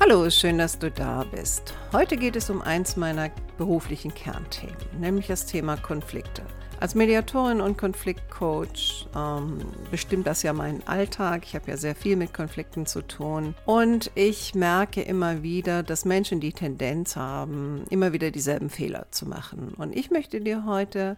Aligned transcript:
Hallo, 0.00 0.28
schön, 0.28 0.58
dass 0.58 0.78
du 0.78 0.90
da 0.90 1.24
bist. 1.24 1.72
Heute 1.92 2.16
geht 2.16 2.34
es 2.34 2.50
um 2.50 2.60
eins 2.60 2.96
meiner 2.96 3.30
beruflichen 3.56 4.12
Kernthemen, 4.12 4.76
nämlich 4.98 5.28
das 5.28 5.46
Thema 5.46 5.76
Konflikte. 5.76 6.42
Als 6.80 6.96
Mediatorin 6.96 7.60
und 7.60 7.78
Konfliktcoach 7.78 9.06
ähm, 9.16 9.60
bestimmt 9.92 10.26
das 10.26 10.42
ja 10.42 10.52
meinen 10.52 10.86
Alltag. 10.86 11.44
Ich 11.44 11.54
habe 11.54 11.70
ja 11.70 11.76
sehr 11.76 11.94
viel 11.94 12.16
mit 12.16 12.34
Konflikten 12.34 12.86
zu 12.86 13.02
tun. 13.02 13.54
Und 13.66 14.10
ich 14.16 14.54
merke 14.56 15.00
immer 15.00 15.44
wieder, 15.44 15.84
dass 15.84 16.04
Menschen 16.04 16.40
die 16.40 16.52
Tendenz 16.52 17.14
haben, 17.14 17.84
immer 17.88 18.12
wieder 18.12 18.32
dieselben 18.32 18.70
Fehler 18.70 19.06
zu 19.12 19.26
machen. 19.26 19.74
Und 19.78 19.96
ich 19.96 20.10
möchte 20.10 20.40
dir 20.40 20.66
heute 20.66 21.16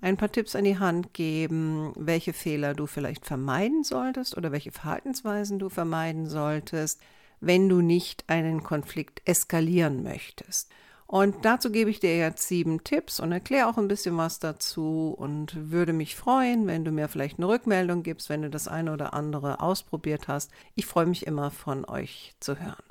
ein 0.00 0.16
paar 0.16 0.30
Tipps 0.30 0.56
an 0.56 0.64
die 0.64 0.78
Hand 0.78 1.14
geben, 1.14 1.92
welche 1.96 2.32
Fehler 2.32 2.74
du 2.74 2.86
vielleicht 2.86 3.24
vermeiden 3.24 3.84
solltest 3.84 4.36
oder 4.36 4.50
welche 4.50 4.72
Verhaltensweisen 4.72 5.60
du 5.60 5.68
vermeiden 5.68 6.28
solltest, 6.28 7.00
wenn 7.40 7.68
du 7.68 7.80
nicht 7.80 8.24
einen 8.28 8.62
Konflikt 8.62 9.22
eskalieren 9.24 10.02
möchtest. 10.02 10.70
Und 11.06 11.46
dazu 11.46 11.72
gebe 11.72 11.88
ich 11.88 12.00
dir 12.00 12.18
jetzt 12.18 12.46
sieben 12.46 12.84
Tipps 12.84 13.18
und 13.18 13.32
erkläre 13.32 13.66
auch 13.66 13.78
ein 13.78 13.88
bisschen 13.88 14.18
was 14.18 14.40
dazu 14.40 15.14
und 15.16 15.70
würde 15.70 15.94
mich 15.94 16.16
freuen, 16.16 16.66
wenn 16.66 16.84
du 16.84 16.90
mir 16.90 17.08
vielleicht 17.08 17.38
eine 17.38 17.48
Rückmeldung 17.48 18.02
gibst, 18.02 18.28
wenn 18.28 18.42
du 18.42 18.50
das 18.50 18.68
eine 18.68 18.92
oder 18.92 19.14
andere 19.14 19.60
ausprobiert 19.60 20.28
hast. 20.28 20.50
Ich 20.74 20.84
freue 20.84 21.06
mich 21.06 21.26
immer 21.26 21.50
von 21.50 21.86
euch 21.86 22.34
zu 22.40 22.60
hören. 22.60 22.87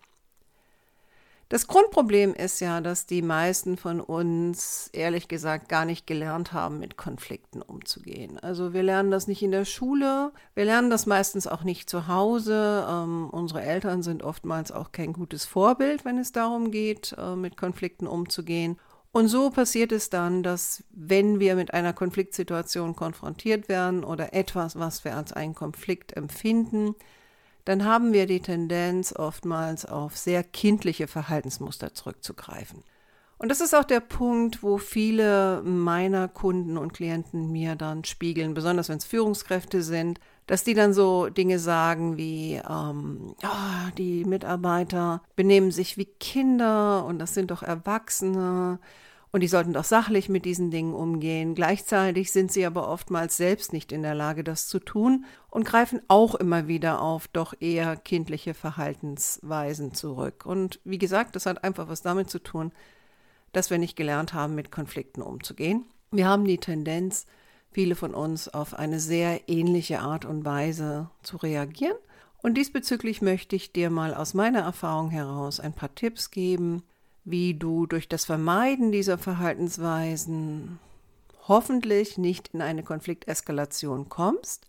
Das 1.50 1.68
Grundproblem 1.68 2.34
ist 2.34 2.60
ja, 2.60 2.82
dass 2.82 3.06
die 3.06 3.22
meisten 3.22 3.78
von 3.78 4.02
uns 4.02 4.90
ehrlich 4.92 5.30
gesagt 5.30 5.70
gar 5.70 5.86
nicht 5.86 6.06
gelernt 6.06 6.52
haben, 6.52 6.80
mit 6.80 6.98
Konflikten 6.98 7.62
umzugehen. 7.62 8.38
Also 8.38 8.74
wir 8.74 8.84
lernen 8.84 9.12
das 9.12 9.28
nicht 9.28 9.42
in 9.42 9.52
der 9.52 9.64
Schule, 9.64 10.34
wir 10.56 10.66
lernen 10.66 10.90
das 10.90 11.06
meistens 11.06 11.48
auch 11.48 11.64
nicht 11.64 11.90
zu 11.90 12.10
Hause. 12.10 12.86
Ähm, 12.90 13.30
unsere 13.32 13.62
Eltern 13.62 14.04
sind 14.04 14.24
oftmals 14.24 14.74
auch 14.74 14.92
kein 14.92 15.14
gutes 15.14 15.46
Vorbild, 15.46 16.04
wenn 16.04 16.18
es 16.18 16.34
darum 16.34 16.70
geht, 16.70 17.16
äh, 17.18 17.38
mit 17.38 17.56
Konflikten 17.56 18.08
umzugehen. 18.08 18.78
Und 19.14 19.30
so 19.30 19.50
passiert 19.50 19.94
es 19.94 20.10
dann, 20.10 20.44
dass 20.44 20.84
wenn 20.92 21.40
wir 21.40 21.56
mit 21.56 21.74
einer 21.74 21.94
Konfliktsituation 21.94 22.96
konfrontiert 22.98 23.70
werden 23.70 24.04
oder 24.04 24.34
etwas, 24.34 24.78
was 24.78 25.06
wir 25.06 25.16
als 25.16 25.32
einen 25.32 25.56
Konflikt 25.56 26.12
empfinden, 26.18 26.94
dann 27.68 27.84
haben 27.84 28.14
wir 28.14 28.28
die 28.28 28.40
Tendenz, 28.40 29.14
oftmals 29.14 29.86
auf 29.86 30.16
sehr 30.16 30.42
kindliche 30.42 31.06
Verhaltensmuster 31.06 31.94
zurückzugreifen. 31.94 32.86
Und 33.40 33.50
das 33.50 33.60
ist 33.60 33.76
auch 33.76 33.84
der 33.84 34.00
Punkt, 34.00 34.64
wo 34.64 34.78
viele 34.78 35.62
meiner 35.64 36.30
Kunden 36.30 36.78
und 36.78 36.94
Klienten 36.94 37.52
mir 37.52 37.76
dann 37.76 38.06
spiegeln, 38.06 38.54
besonders 38.54 38.88
wenn 38.88 39.00
es 39.00 39.06
Führungskräfte 39.06 39.84
sind, 39.84 40.22
dass 40.48 40.64
die 40.64 40.76
dann 40.76 40.94
so 40.94 41.28
Dinge 41.28 41.60
sagen 41.60 42.16
wie, 42.16 42.54
ähm, 42.54 43.36
oh, 43.44 43.92
die 43.98 44.24
Mitarbeiter 44.24 45.22
benehmen 45.36 45.72
sich 45.72 45.98
wie 45.98 46.06
Kinder 46.06 47.06
und 47.06 47.20
das 47.20 47.34
sind 47.34 47.52
doch 47.52 47.64
Erwachsene 47.64 48.80
und 49.32 49.42
die 49.42 49.48
sollten 49.48 49.74
doch 49.74 49.84
sachlich 49.84 50.30
mit 50.30 50.46
diesen 50.46 50.72
Dingen 50.72 50.94
umgehen. 50.94 51.54
Gleichzeitig 51.54 52.32
sind 52.32 52.52
sie 52.52 52.66
aber 52.66 52.88
oftmals 52.88 53.38
selbst 53.38 53.74
nicht 53.74 53.92
in 53.92 54.02
der 54.02 54.16
Lage, 54.16 54.44
das 54.44 54.68
zu 54.68 54.80
tun 54.80 55.26
und 55.50 55.66
greifen 55.66 56.02
auch 56.08 56.36
immer 56.36 56.68
wieder 56.68 57.02
auf 57.02 57.28
doch 57.28 57.54
eher 57.60 57.98
kindliche 57.98 58.54
Verhaltensweisen 58.54 59.94
zurück. 59.94 60.46
Und 60.46 60.80
wie 60.86 60.98
gesagt, 60.98 61.36
das 61.36 61.46
hat 61.46 61.64
einfach 61.64 61.90
was 61.90 62.02
damit 62.02 62.30
zu 62.30 62.40
tun, 62.40 62.72
dass 63.52 63.70
wir 63.70 63.78
nicht 63.78 63.96
gelernt 63.96 64.34
haben, 64.34 64.56
mit 64.56 64.72
Konflikten 64.72 65.22
umzugehen. 65.22 65.86
Wir 66.12 66.28
haben 66.28 66.46
die 66.46 66.58
Tendenz, 66.58 67.26
viele 67.72 67.96
von 67.96 68.14
uns 68.14 68.48
auf 68.48 68.74
eine 68.74 69.00
sehr 69.00 69.50
ähnliche 69.50 70.00
Art 70.00 70.26
und 70.26 70.46
Weise 70.46 71.10
zu 71.22 71.38
reagieren. 71.38 71.98
Und 72.42 72.54
diesbezüglich 72.54 73.22
möchte 73.22 73.56
ich 73.56 73.74
dir 73.74 73.90
mal 73.90 74.14
aus 74.14 74.34
meiner 74.34 74.62
Erfahrung 74.62 75.10
heraus 75.10 75.60
ein 75.60 75.74
paar 75.74 75.94
Tipps 75.96 76.32
geben, 76.32 76.84
wie 77.30 77.54
du 77.54 77.88
durch 77.88 78.08
das 78.08 78.24
Vermeiden 78.24 78.94
dieser 78.94 79.18
Verhaltensweisen 79.18 80.80
hoffentlich 81.50 82.18
nicht 82.18 82.50
in 82.54 82.62
eine 82.62 82.84
Konflikteskalation 82.84 84.08
kommst, 84.08 84.66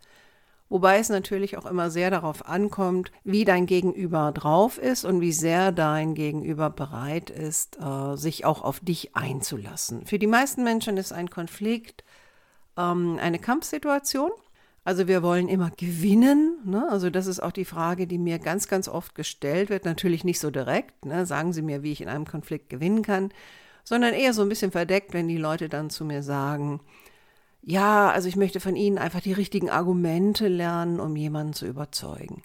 wobei 0.68 0.98
es 0.98 1.08
natürlich 1.08 1.56
auch 1.56 1.66
immer 1.66 1.88
sehr 1.90 2.10
darauf 2.10 2.48
ankommt, 2.48 3.12
wie 3.22 3.44
dein 3.44 3.66
Gegenüber 3.66 4.32
drauf 4.32 4.76
ist 4.76 5.04
und 5.04 5.20
wie 5.20 5.32
sehr 5.32 5.70
dein 5.70 6.16
Gegenüber 6.16 6.68
bereit 6.68 7.30
ist, 7.30 7.78
äh, 7.80 8.16
sich 8.16 8.44
auch 8.44 8.62
auf 8.62 8.80
dich 8.80 9.14
einzulassen. 9.14 10.04
Für 10.04 10.18
die 10.18 10.26
meisten 10.26 10.64
Menschen 10.64 10.96
ist 10.96 11.12
ein 11.12 11.30
Konflikt 11.30 12.02
ähm, 12.76 13.20
eine 13.22 13.38
Kampfsituation 13.38 14.32
also 14.88 15.06
wir 15.06 15.22
wollen 15.22 15.48
immer 15.48 15.70
gewinnen. 15.76 16.60
Ne? 16.64 16.88
Also 16.88 17.10
das 17.10 17.26
ist 17.26 17.40
auch 17.40 17.52
die 17.52 17.66
Frage, 17.66 18.06
die 18.06 18.16
mir 18.16 18.38
ganz, 18.38 18.68
ganz 18.68 18.88
oft 18.88 19.14
gestellt 19.14 19.68
wird. 19.68 19.84
Natürlich 19.84 20.24
nicht 20.24 20.40
so 20.40 20.50
direkt. 20.50 21.04
Ne? 21.04 21.26
Sagen 21.26 21.52
Sie 21.52 21.60
mir, 21.60 21.82
wie 21.82 21.92
ich 21.92 22.00
in 22.00 22.08
einem 22.08 22.24
Konflikt 22.24 22.70
gewinnen 22.70 23.02
kann, 23.02 23.30
sondern 23.84 24.14
eher 24.14 24.32
so 24.32 24.40
ein 24.40 24.48
bisschen 24.48 24.70
verdeckt, 24.70 25.12
wenn 25.12 25.28
die 25.28 25.36
Leute 25.36 25.68
dann 25.68 25.90
zu 25.90 26.06
mir 26.06 26.22
sagen, 26.22 26.80
ja, 27.60 28.10
also 28.10 28.28
ich 28.30 28.36
möchte 28.36 28.60
von 28.60 28.76
Ihnen 28.76 28.96
einfach 28.96 29.20
die 29.20 29.34
richtigen 29.34 29.68
Argumente 29.68 30.48
lernen, 30.48 31.00
um 31.00 31.16
jemanden 31.16 31.52
zu 31.52 31.66
überzeugen. 31.66 32.40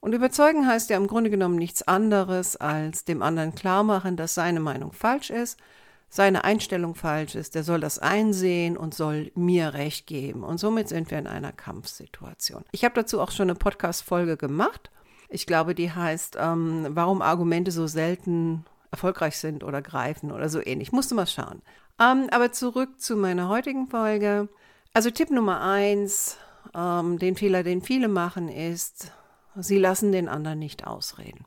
Und 0.00 0.12
überzeugen 0.12 0.66
heißt 0.66 0.90
ja 0.90 0.96
im 0.96 1.06
Grunde 1.06 1.30
genommen 1.30 1.54
nichts 1.54 1.86
anderes, 1.86 2.56
als 2.56 3.04
dem 3.04 3.22
anderen 3.22 3.54
klar 3.54 3.84
machen, 3.84 4.16
dass 4.16 4.34
seine 4.34 4.58
Meinung 4.58 4.90
falsch 4.90 5.30
ist 5.30 5.56
seine 6.10 6.42
Einstellung 6.42 6.96
falsch 6.96 7.36
ist, 7.36 7.54
der 7.54 7.62
soll 7.62 7.80
das 7.80 8.00
einsehen 8.00 8.76
und 8.76 8.94
soll 8.94 9.30
mir 9.36 9.74
Recht 9.74 10.08
geben. 10.08 10.42
Und 10.42 10.58
somit 10.58 10.88
sind 10.88 11.10
wir 11.10 11.18
in 11.18 11.28
einer 11.28 11.52
Kampfsituation. 11.52 12.64
Ich 12.72 12.84
habe 12.84 12.96
dazu 12.96 13.20
auch 13.20 13.30
schon 13.30 13.48
eine 13.48 13.54
Podcast-Folge 13.54 14.36
gemacht. 14.36 14.90
Ich 15.28 15.46
glaube, 15.46 15.76
die 15.76 15.92
heißt, 15.92 16.36
ähm, 16.40 16.88
warum 16.90 17.22
Argumente 17.22 17.70
so 17.70 17.86
selten 17.86 18.64
erfolgreich 18.90 19.38
sind 19.38 19.62
oder 19.62 19.80
greifen 19.80 20.32
oder 20.32 20.48
so 20.48 20.60
ähnlich. 20.60 20.90
Musste 20.90 21.14
mal 21.14 21.28
schauen. 21.28 21.62
Ähm, 22.00 22.26
aber 22.32 22.50
zurück 22.50 23.00
zu 23.00 23.16
meiner 23.16 23.48
heutigen 23.48 23.86
Folge. 23.86 24.48
Also 24.92 25.10
Tipp 25.10 25.30
Nummer 25.30 25.60
eins, 25.60 26.38
ähm, 26.74 27.20
den 27.20 27.36
Fehler, 27.36 27.62
den 27.62 27.82
viele 27.82 28.08
machen, 28.08 28.48
ist, 28.48 29.12
sie 29.54 29.78
lassen 29.78 30.10
den 30.10 30.28
anderen 30.28 30.58
nicht 30.58 30.88
ausreden. 30.88 31.44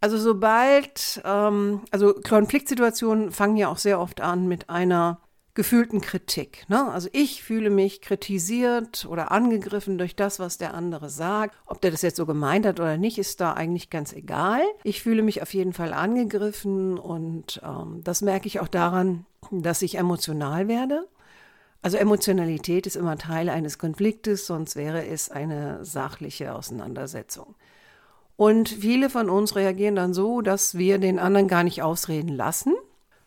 Also 0.00 0.18
sobald, 0.18 1.22
ähm, 1.24 1.82
also 1.90 2.14
Konfliktsituationen 2.14 3.32
fangen 3.32 3.56
ja 3.56 3.68
auch 3.68 3.78
sehr 3.78 4.00
oft 4.00 4.20
an 4.20 4.46
mit 4.46 4.68
einer 4.68 5.20
gefühlten 5.56 6.02
Kritik. 6.02 6.66
Ne? 6.68 6.92
Also 6.92 7.08
ich 7.12 7.42
fühle 7.42 7.70
mich 7.70 8.02
kritisiert 8.02 9.06
oder 9.10 9.32
angegriffen 9.32 9.98
durch 9.98 10.14
das, 10.14 10.38
was 10.38 10.58
der 10.58 10.74
andere 10.74 11.08
sagt. 11.08 11.56
Ob 11.64 11.80
der 11.80 11.90
das 11.90 12.02
jetzt 12.02 12.16
so 12.16 12.26
gemeint 12.26 12.66
hat 12.66 12.78
oder 12.78 12.98
nicht, 12.98 13.18
ist 13.18 13.40
da 13.40 13.54
eigentlich 13.54 13.90
ganz 13.90 14.12
egal. 14.12 14.60
Ich 14.84 15.02
fühle 15.02 15.22
mich 15.22 15.42
auf 15.42 15.54
jeden 15.54 15.72
Fall 15.72 15.92
angegriffen 15.92 16.98
und 16.98 17.60
ähm, 17.64 18.02
das 18.04 18.20
merke 18.20 18.46
ich 18.46 18.60
auch 18.60 18.68
daran, 18.68 19.24
dass 19.50 19.82
ich 19.82 19.96
emotional 19.96 20.68
werde. 20.68 21.08
Also 21.82 21.96
Emotionalität 21.96 22.86
ist 22.86 22.96
immer 22.96 23.16
Teil 23.16 23.48
eines 23.48 23.78
Konfliktes, 23.78 24.46
sonst 24.46 24.76
wäre 24.76 25.06
es 25.06 25.30
eine 25.30 25.84
sachliche 25.84 26.54
Auseinandersetzung. 26.54 27.54
Und 28.36 28.68
viele 28.68 29.08
von 29.08 29.30
uns 29.30 29.56
reagieren 29.56 29.96
dann 29.96 30.12
so, 30.12 30.42
dass 30.42 30.76
wir 30.76 30.98
den 30.98 31.18
anderen 31.18 31.48
gar 31.48 31.64
nicht 31.64 31.82
ausreden 31.82 32.28
lassen, 32.28 32.74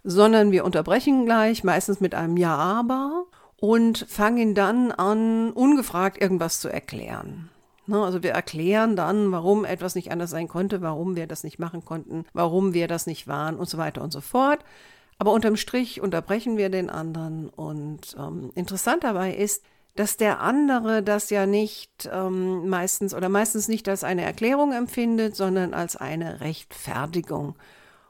sondern 0.04 0.52
wir 0.52 0.66
unterbrechen 0.66 1.26
gleich, 1.26 1.64
meistens 1.64 2.00
mit 2.00 2.14
einem 2.16 2.38
Ja, 2.38 2.56
aber 2.56 3.26
und 3.58 4.06
fangen 4.08 4.56
dann 4.56 4.92
an, 4.92 5.52
ungefragt 5.52 6.22
irgendwas 6.22 6.60
zu 6.60 6.70
erklären. 6.70 7.50
Ne, 7.88 8.04
also 8.04 8.22
wir 8.22 8.32
erklären 8.32 8.96
dann, 8.96 9.32
warum 9.32 9.66
etwas 9.66 9.96
nicht 9.96 10.12
anders 10.12 10.30
sein 10.30 10.48
konnte, 10.48 10.82
warum 10.82 11.16
wir 11.16 11.26
das 11.26 11.44
nicht 11.44 11.58
machen 11.58 11.84
konnten, 11.84 12.24
warum 12.34 12.74
wir 12.76 12.88
das 12.88 13.08
nicht 13.08 13.28
waren 13.28 13.58
und 13.58 13.68
so 13.68 13.80
weiter 13.80 14.04
und 14.04 14.14
so 14.14 14.22
fort. 14.22 14.60
Aber 15.18 15.32
unterm 15.32 15.58
Strich 15.58 16.00
unterbrechen 16.00 16.56
wir 16.56 16.70
den 16.70 16.90
anderen. 16.90 17.50
Und 17.50 18.16
ähm, 18.18 18.52
interessant 18.54 19.04
dabei 19.04 19.34
ist, 19.34 19.64
dass 19.96 20.18
der 20.18 20.40
andere 20.40 21.04
das 21.04 21.30
ja 21.30 21.46
nicht 21.46 22.10
ähm, 22.12 22.70
meistens 22.70 23.14
oder 23.14 23.30
meistens 23.30 23.68
nicht 23.68 23.90
als 23.90 24.04
eine 24.04 24.24
Erklärung 24.24 24.72
empfindet, 24.72 25.36
sondern 25.36 25.74
als 25.74 25.96
eine 25.96 26.42
Rechtfertigung. 26.42 27.56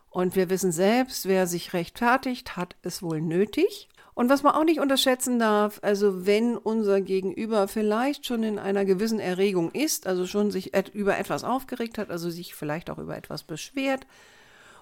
Und 0.09 0.35
wir 0.35 0.49
wissen 0.49 0.71
selbst, 0.71 1.27
wer 1.27 1.47
sich 1.47 1.73
rechtfertigt, 1.73 2.57
hat 2.57 2.75
es 2.81 3.01
wohl 3.01 3.21
nötig. 3.21 3.89
Und 4.13 4.29
was 4.29 4.43
man 4.43 4.53
auch 4.53 4.65
nicht 4.65 4.79
unterschätzen 4.79 5.39
darf, 5.39 5.79
also 5.81 6.25
wenn 6.25 6.57
unser 6.57 6.99
Gegenüber 6.99 7.67
vielleicht 7.67 8.25
schon 8.25 8.43
in 8.43 8.59
einer 8.59 8.83
gewissen 8.83 9.19
Erregung 9.19 9.71
ist, 9.71 10.07
also 10.07 10.25
schon 10.25 10.51
sich 10.51 10.73
et 10.73 10.89
über 10.89 11.17
etwas 11.17 11.43
aufgeregt 11.43 11.97
hat, 11.97 12.09
also 12.09 12.29
sich 12.29 12.53
vielleicht 12.53 12.89
auch 12.89 12.97
über 12.97 13.15
etwas 13.15 13.43
beschwert, 13.43 14.05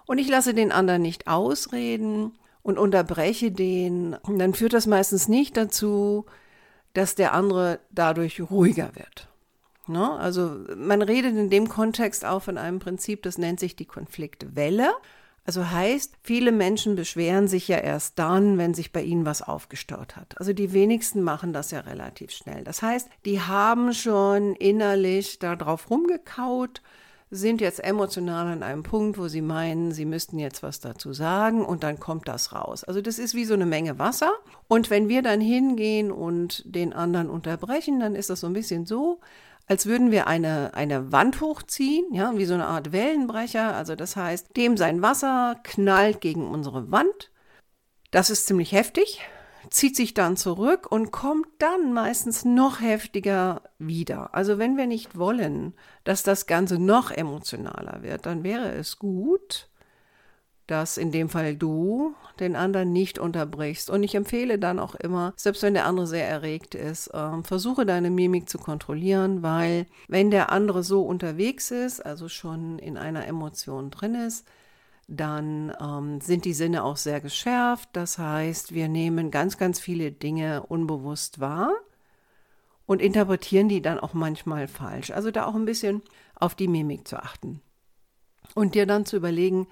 und 0.07 0.17
ich 0.17 0.29
lasse 0.29 0.53
den 0.53 0.71
anderen 0.71 1.01
nicht 1.01 1.27
ausreden, 1.27 2.31
und 2.67 2.77
unterbreche 2.77 3.49
den, 3.49 4.17
dann 4.27 4.53
führt 4.53 4.73
das 4.73 4.87
meistens 4.87 5.29
nicht 5.29 5.55
dazu, 5.55 6.25
dass 6.97 7.13
der 7.13 7.33
andere 7.33 7.79
dadurch 7.91 8.41
ruhiger 8.41 8.89
wird. 8.95 9.27
Ne? 9.85 10.11
Also 10.13 10.57
man 10.75 11.03
redet 11.03 11.35
in 11.35 11.51
dem 11.51 11.69
Kontext 11.69 12.25
auch 12.25 12.41
von 12.41 12.57
einem 12.57 12.79
Prinzip, 12.79 13.21
das 13.21 13.37
nennt 13.37 13.59
sich 13.59 13.75
die 13.75 13.85
Konfliktwelle. 13.85 14.89
Also 15.45 15.69
heißt, 15.69 16.15
viele 16.23 16.51
Menschen 16.51 16.95
beschweren 16.95 17.47
sich 17.47 17.67
ja 17.67 17.77
erst 17.77 18.17
dann, 18.17 18.57
wenn 18.57 18.73
sich 18.73 18.91
bei 18.91 19.03
ihnen 19.03 19.27
was 19.27 19.43
aufgestaut 19.43 20.15
hat. 20.15 20.37
Also 20.39 20.53
die 20.53 20.73
wenigsten 20.73 21.21
machen 21.21 21.53
das 21.53 21.69
ja 21.69 21.81
relativ 21.81 22.31
schnell. 22.31 22.63
Das 22.63 22.81
heißt, 22.81 23.07
die 23.25 23.41
haben 23.41 23.93
schon 23.93 24.55
innerlich 24.55 25.37
darauf 25.37 25.91
rumgekaut, 25.91 26.81
sind 27.29 27.59
jetzt 27.59 27.83
emotional 27.83 28.47
an 28.47 28.63
einem 28.63 28.83
Punkt, 28.83 29.17
wo 29.17 29.27
sie 29.27 29.41
meinen, 29.41 29.91
sie 29.91 30.05
müssten 30.05 30.39
jetzt 30.39 30.63
was 30.63 30.79
dazu 30.79 31.11
sagen 31.11 31.65
und 31.65 31.83
dann 31.83 31.99
kommt 31.99 32.27
das 32.27 32.53
raus. 32.53 32.83
Also 32.83 33.01
das 33.01 33.19
ist 33.19 33.35
wie 33.35 33.43
so 33.43 33.53
eine 33.53 33.65
Menge 33.65 33.99
Wasser. 33.99 34.31
Und 34.67 34.89
wenn 34.89 35.09
wir 35.09 35.21
dann 35.21 35.41
hingehen 35.41 36.11
und 36.11 36.63
den 36.65 36.93
anderen 36.93 37.29
unterbrechen, 37.29 37.99
dann 37.99 38.15
ist 38.15 38.29
das 38.29 38.39
so 38.39 38.47
ein 38.47 38.53
bisschen 38.53 38.85
so, 38.85 39.19
als 39.67 39.85
würden 39.85 40.11
wir 40.11 40.27
eine, 40.27 40.73
eine 40.73 41.11
Wand 41.11 41.41
hochziehen, 41.41 42.13
ja, 42.13 42.31
wie 42.37 42.45
so 42.45 42.53
eine 42.53 42.67
Art 42.67 42.93
Wellenbrecher. 42.93 43.75
Also 43.75 43.95
das 43.95 44.15
heißt, 44.15 44.55
dem 44.55 44.77
sein 44.77 45.01
Wasser 45.01 45.59
knallt 45.63 46.21
gegen 46.21 46.47
unsere 46.47 46.89
Wand. 46.91 47.31
Das 48.11 48.29
ist 48.29 48.47
ziemlich 48.47 48.71
heftig, 48.71 49.21
zieht 49.69 49.95
sich 49.95 50.13
dann 50.13 50.37
zurück 50.37 50.91
und 50.91 51.11
kommt 51.11 51.47
dann 51.59 51.93
meistens 51.93 52.45
noch 52.45 52.81
heftiger 52.81 53.61
wieder. 53.79 54.33
Also 54.33 54.57
wenn 54.57 54.77
wir 54.77 54.87
nicht 54.87 55.17
wollen, 55.17 55.73
dass 56.03 56.23
das 56.23 56.45
Ganze 56.45 56.79
noch 56.79 57.11
emotionaler 57.11 58.01
wird, 58.03 58.25
dann 58.25 58.43
wäre 58.43 58.71
es 58.71 58.99
gut, 58.99 59.69
dass 60.67 60.97
in 60.97 61.11
dem 61.11 61.29
Fall 61.29 61.55
du 61.55 62.13
den 62.39 62.55
anderen 62.55 62.91
nicht 62.91 63.19
unterbrichst. 63.19 63.89
Und 63.89 64.03
ich 64.03 64.15
empfehle 64.15 64.59
dann 64.59 64.79
auch 64.79 64.95
immer, 64.95 65.33
selbst 65.37 65.63
wenn 65.63 65.73
der 65.73 65.85
andere 65.85 66.07
sehr 66.07 66.27
erregt 66.27 66.75
ist, 66.75 67.07
äh, 67.07 67.41
versuche 67.43 67.85
deine 67.85 68.09
Mimik 68.09 68.49
zu 68.49 68.57
kontrollieren, 68.57 69.41
weil 69.41 69.87
wenn 70.09 70.29
der 70.29 70.51
andere 70.51 70.83
so 70.83 71.03
unterwegs 71.03 71.71
ist, 71.71 72.05
also 72.05 72.27
schon 72.27 72.79
in 72.79 72.97
einer 72.97 73.25
Emotion 73.25 73.89
drin 73.91 74.15
ist, 74.15 74.45
dann 75.07 75.73
ähm, 75.81 76.19
sind 76.21 76.45
die 76.45 76.53
Sinne 76.53 76.83
auch 76.83 76.97
sehr 76.97 77.21
geschärft. 77.21 77.89
Das 77.93 78.17
heißt, 78.17 78.73
wir 78.73 78.89
nehmen 78.89 79.31
ganz, 79.31 79.57
ganz 79.57 79.79
viele 79.79 80.11
Dinge 80.11 80.63
unbewusst 80.63 81.39
wahr 81.39 81.71
und 82.85 83.01
interpretieren 83.01 83.69
die 83.69 83.81
dann 83.81 83.99
auch 83.99 84.13
manchmal 84.13 84.67
falsch. 84.67 85.11
Also 85.11 85.31
da 85.31 85.45
auch 85.45 85.55
ein 85.55 85.65
bisschen 85.65 86.01
auf 86.35 86.55
die 86.55 86.67
Mimik 86.67 87.07
zu 87.07 87.17
achten. 87.17 87.61
Und 88.53 88.75
dir 88.75 88.85
dann 88.85 89.05
zu 89.05 89.17
überlegen, 89.17 89.67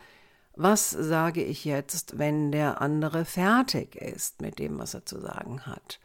was 0.56 0.90
sage 0.90 1.44
ich 1.44 1.66
jetzt, 1.66 2.18
wenn 2.18 2.52
der 2.52 2.82
andere 2.82 3.26
fertig 3.26 3.96
ist 3.96 4.42
mit 4.42 4.58
dem, 4.60 4.80
was 4.80 4.94
er 4.94 5.06
zu 5.06 5.20
sagen 5.20 5.66
hat? 5.66 6.00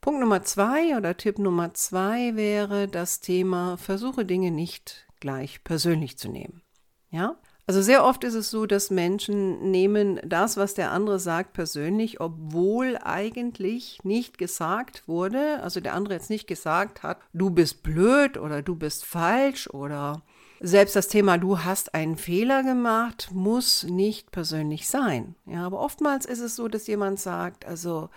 Punkt 0.00 0.20
Nummer 0.20 0.42
zwei 0.42 0.96
oder 0.96 1.16
Tipp 1.16 1.38
Nummer 1.38 1.74
zwei 1.74 2.34
wäre 2.34 2.88
das 2.88 3.20
Thema, 3.20 3.76
versuche 3.76 4.24
Dinge 4.24 4.50
nicht 4.50 5.06
gleich 5.20 5.62
persönlich 5.62 6.18
zu 6.18 6.28
nehmen. 6.28 6.62
Ja? 7.10 7.36
Also 7.66 7.80
sehr 7.80 8.04
oft 8.04 8.24
ist 8.24 8.34
es 8.34 8.50
so, 8.50 8.66
dass 8.66 8.90
Menschen 8.90 9.70
nehmen 9.70 10.20
das, 10.24 10.56
was 10.56 10.74
der 10.74 10.90
andere 10.90 11.20
sagt, 11.20 11.52
persönlich, 11.52 12.20
obwohl 12.20 12.98
eigentlich 13.02 14.00
nicht 14.02 14.36
gesagt 14.36 15.06
wurde, 15.06 15.62
also 15.62 15.80
der 15.80 15.94
andere 15.94 16.14
jetzt 16.14 16.30
nicht 16.30 16.48
gesagt 16.48 17.04
hat, 17.04 17.18
du 17.32 17.50
bist 17.50 17.84
blöd 17.84 18.36
oder 18.36 18.62
du 18.62 18.74
bist 18.74 19.04
falsch 19.04 19.68
oder 19.70 20.22
selbst 20.60 20.96
das 20.96 21.08
Thema, 21.08 21.38
du 21.38 21.60
hast 21.60 21.94
einen 21.94 22.16
Fehler 22.16 22.62
gemacht, 22.62 23.30
muss 23.32 23.84
nicht 23.84 24.32
persönlich 24.32 24.88
sein. 24.88 25.34
Ja, 25.46 25.66
aber 25.66 25.80
oftmals 25.80 26.26
ist 26.26 26.40
es 26.40 26.56
so, 26.56 26.68
dass 26.68 26.86
jemand 26.86 27.20
sagt, 27.20 27.66
also, 27.66 28.10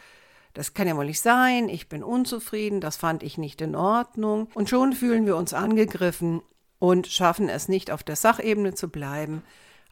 das 0.54 0.74
kann 0.74 0.88
ja 0.88 0.96
wohl 0.96 1.06
nicht 1.06 1.22
sein, 1.22 1.70
ich 1.70 1.90
bin 1.90 2.04
unzufrieden, 2.04 2.82
das 2.82 2.98
fand 2.98 3.24
ich 3.24 3.38
nicht 3.38 3.62
in 3.62 3.76
Ordnung. 3.76 4.48
Und 4.54 4.70
schon 4.70 4.94
fühlen 4.94 5.26
wir 5.26 5.36
uns 5.36 5.54
angegriffen 5.54 6.42
und 6.86 7.08
schaffen 7.08 7.50
es 7.50 7.68
nicht, 7.68 7.90
auf 7.90 8.04
der 8.04 8.16
Sachebene 8.16 8.76
zu 8.76 8.90
bleiben. 8.90 9.42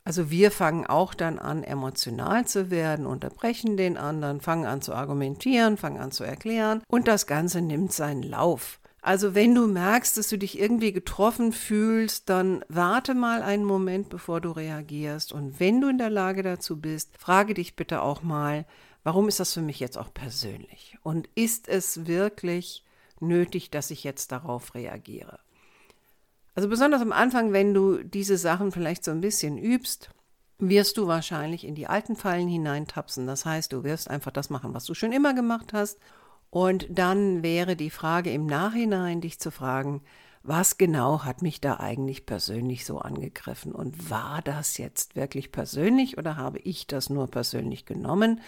Also 0.06 0.30
wir 0.30 0.52
fangen 0.52 0.86
auch 0.86 1.16
dann 1.16 1.40
an, 1.40 1.64
emotional 1.64 2.46
zu 2.46 2.70
werden, 2.70 3.08
unterbrechen 3.08 3.78
den 3.78 3.98
anderen, 3.98 4.42
fangen 4.42 4.68
an 4.68 4.84
zu 4.84 4.94
argumentieren, 4.94 5.78
fangen 5.78 6.00
an 6.00 6.12
zu 6.12 6.24
erklären 6.24 6.84
und 6.88 7.08
das 7.08 7.26
Ganze 7.26 7.62
nimmt 7.62 7.94
seinen 7.94 8.22
Lauf. 8.22 8.80
Also 9.02 9.34
wenn 9.34 9.56
du 9.56 9.66
merkst, 9.66 10.18
dass 10.18 10.30
du 10.30 10.38
dich 10.38 10.60
irgendwie 10.60 10.94
getroffen 10.94 11.52
fühlst, 11.52 12.30
dann 12.30 12.64
warte 12.70 13.16
mal 13.16 13.42
einen 13.42 13.66
Moment, 13.66 14.10
bevor 14.10 14.40
du 14.40 14.52
reagierst. 14.52 15.34
Und 15.34 15.60
wenn 15.60 15.82
du 15.82 15.90
in 15.90 15.98
der 15.98 16.12
Lage 16.12 16.44
dazu 16.44 16.80
bist, 16.80 17.18
frage 17.18 17.56
dich 17.56 17.76
bitte 17.76 18.04
auch 18.04 18.22
mal, 18.22 18.66
warum 19.04 19.28
ist 19.28 19.40
das 19.40 19.54
für 19.54 19.62
mich 19.62 19.80
jetzt 19.80 19.98
auch 19.98 20.14
persönlich? 20.14 20.96
Und 21.02 21.28
ist 21.34 21.68
es 21.68 22.06
wirklich 22.06 22.84
nötig, 23.20 23.72
dass 23.72 23.90
ich 23.90 24.04
jetzt 24.04 24.32
darauf 24.32 24.76
reagiere? 24.76 25.40
Also 26.56 26.70
besonders 26.70 27.02
am 27.02 27.12
Anfang, 27.12 27.52
wenn 27.52 27.74
du 27.74 28.04
diese 28.04 28.38
Sachen 28.38 28.72
vielleicht 28.72 29.04
so 29.04 29.12
ein 29.12 29.22
bisschen 29.22 29.58
übst, 29.58 30.12
wirst 30.60 30.98
du 30.98 31.08
wahrscheinlich 31.08 31.66
in 31.66 31.76
die 31.76 31.88
alten 31.88 32.16
Fallen 32.16 32.48
hineintapsen. 32.48 33.26
Das 33.26 33.46
heißt, 33.46 33.74
du 33.74 33.84
wirst 33.84 34.10
einfach 34.10 34.32
das 34.32 34.50
machen, 34.50 34.74
was 34.74 34.86
du 34.86 34.94
schon 34.94 35.12
immer 35.12 35.34
gemacht 35.34 35.74
hast 35.74 35.98
und 36.54 36.86
dann 36.92 37.42
wäre 37.42 37.76
die 37.76 37.90
Frage 37.90 38.32
im 38.32 38.46
Nachhinein, 38.46 39.22
dich 39.22 39.40
zu 39.40 39.50
fragen, 39.50 40.04
was 40.44 40.78
genau 40.78 41.24
hat 41.24 41.42
mich 41.42 41.62
da 41.62 41.78
eigentlich 41.78 42.28
persönlich 42.28 42.86
so 42.86 43.00
angegriffen? 43.00 43.72
Und 43.72 44.12
war 44.12 44.42
das 44.44 44.78
jetzt 44.78 45.16
wirklich 45.16 45.52
persönlich 45.52 46.18
oder 46.20 46.38
habe 46.38 46.60
ich 46.60 46.86
das 46.86 47.10
nur 47.10 47.28
persönlich 47.28 47.88
genommen? 47.88 48.40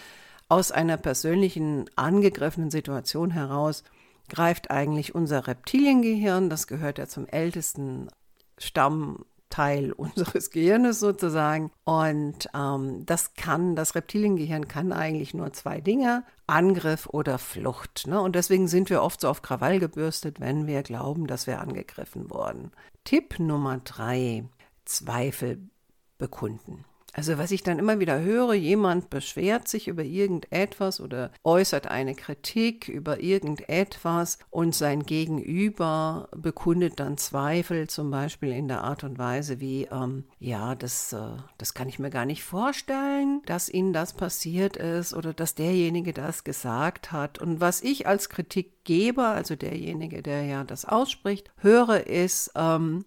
Aus 0.49 0.71
einer 0.71 0.97
persönlichen 0.97 1.89
angegriffenen 1.95 2.69
Situation 2.69 3.31
heraus 3.31 3.83
greift 4.29 4.71
eigentlich 4.71 5.15
unser 5.15 5.47
Reptiliengehirn, 5.47 6.49
das 6.49 6.67
gehört 6.67 6.97
ja 6.97 7.07
zum 7.07 7.27
ältesten 7.27 8.09
Stamm 8.57 9.25
Teil 9.49 9.91
unseres 9.97 10.49
Gehirnes 10.49 10.99
sozusagen. 10.99 11.71
Und 11.83 12.49
ähm, 12.53 13.05
das 13.05 13.33
kann, 13.35 13.75
das 13.75 13.95
Reptiliengehirn 13.95 14.67
kann 14.67 14.91
eigentlich 14.91 15.33
nur 15.33 15.53
zwei 15.53 15.81
Dinge, 15.81 16.23
Angriff 16.47 17.07
oder 17.07 17.37
Flucht. 17.37 18.07
Ne? 18.07 18.19
Und 18.21 18.35
deswegen 18.35 18.67
sind 18.67 18.89
wir 18.89 19.01
oft 19.01 19.21
so 19.21 19.29
auf 19.29 19.41
Krawall 19.41 19.79
gebürstet, 19.79 20.39
wenn 20.39 20.67
wir 20.67 20.83
glauben, 20.83 21.27
dass 21.27 21.47
wir 21.47 21.61
angegriffen 21.61 22.29
wurden. 22.29 22.71
Tipp 23.03 23.39
Nummer 23.39 23.79
drei, 23.83 24.43
Zweifel 24.83 25.69
bekunden. 26.17 26.85
Also 27.17 27.37
was 27.37 27.51
ich 27.51 27.63
dann 27.63 27.79
immer 27.79 27.99
wieder 28.01 28.19
höre, 28.19 28.53
jemand 28.55 29.09
beschwert 29.09 29.69
sich 29.69 29.87
über 29.87 30.03
irgendetwas 30.03 30.99
oder 30.99 31.31
äußert 31.45 31.87
eine 31.87 32.13
Kritik 32.13 32.89
über 32.89 33.21
irgendetwas 33.21 34.37
und 34.49 34.75
sein 34.75 35.03
Gegenüber 35.03 36.27
bekundet 36.35 36.99
dann 36.99 37.17
Zweifel, 37.17 37.87
zum 37.87 38.11
Beispiel 38.11 38.51
in 38.51 38.67
der 38.67 38.83
Art 38.83 39.05
und 39.05 39.17
Weise 39.17 39.61
wie, 39.61 39.85
ähm, 39.85 40.25
ja, 40.39 40.75
das, 40.75 41.13
äh, 41.13 41.37
das 41.57 41.73
kann 41.73 41.87
ich 41.87 41.99
mir 41.99 42.09
gar 42.09 42.25
nicht 42.25 42.43
vorstellen, 42.43 43.41
dass 43.45 43.69
Ihnen 43.69 43.93
das 43.93 44.11
passiert 44.11 44.75
ist 44.75 45.13
oder 45.13 45.33
dass 45.33 45.55
derjenige 45.55 46.11
das 46.11 46.43
gesagt 46.43 47.13
hat. 47.13 47.39
Und 47.39 47.61
was 47.61 47.81
ich 47.81 48.07
als 48.07 48.27
Kritikgeber, 48.27 49.29
also 49.29 49.55
derjenige, 49.55 50.21
der 50.21 50.43
ja 50.43 50.65
das 50.65 50.83
ausspricht, 50.83 51.49
höre, 51.61 52.07
ist, 52.07 52.51
ähm, 52.55 53.05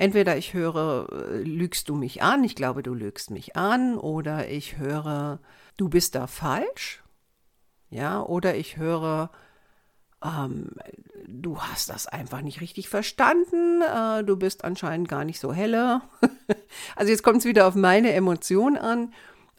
Entweder 0.00 0.38
ich 0.38 0.54
höre, 0.54 1.12
äh, 1.12 1.42
lügst 1.42 1.90
du 1.90 1.94
mich 1.94 2.22
an, 2.22 2.42
ich 2.42 2.54
glaube, 2.54 2.82
du 2.82 2.94
lügst 2.94 3.30
mich 3.30 3.54
an, 3.54 3.98
oder 3.98 4.48
ich 4.48 4.78
höre, 4.78 5.40
du 5.76 5.90
bist 5.90 6.14
da 6.14 6.26
falsch, 6.26 7.02
ja, 7.90 8.22
oder 8.22 8.54
ich 8.54 8.78
höre, 8.78 9.30
ähm, 10.24 10.70
du 11.28 11.60
hast 11.60 11.90
das 11.90 12.06
einfach 12.06 12.40
nicht 12.40 12.62
richtig 12.62 12.88
verstanden, 12.88 13.82
äh, 13.82 14.24
du 14.24 14.38
bist 14.38 14.64
anscheinend 14.64 15.06
gar 15.06 15.26
nicht 15.26 15.38
so 15.38 15.52
helle. 15.52 16.00
also 16.96 17.10
jetzt 17.10 17.22
kommt 17.22 17.40
es 17.40 17.44
wieder 17.44 17.68
auf 17.68 17.74
meine 17.74 18.14
Emotion 18.14 18.78
an, 18.78 19.12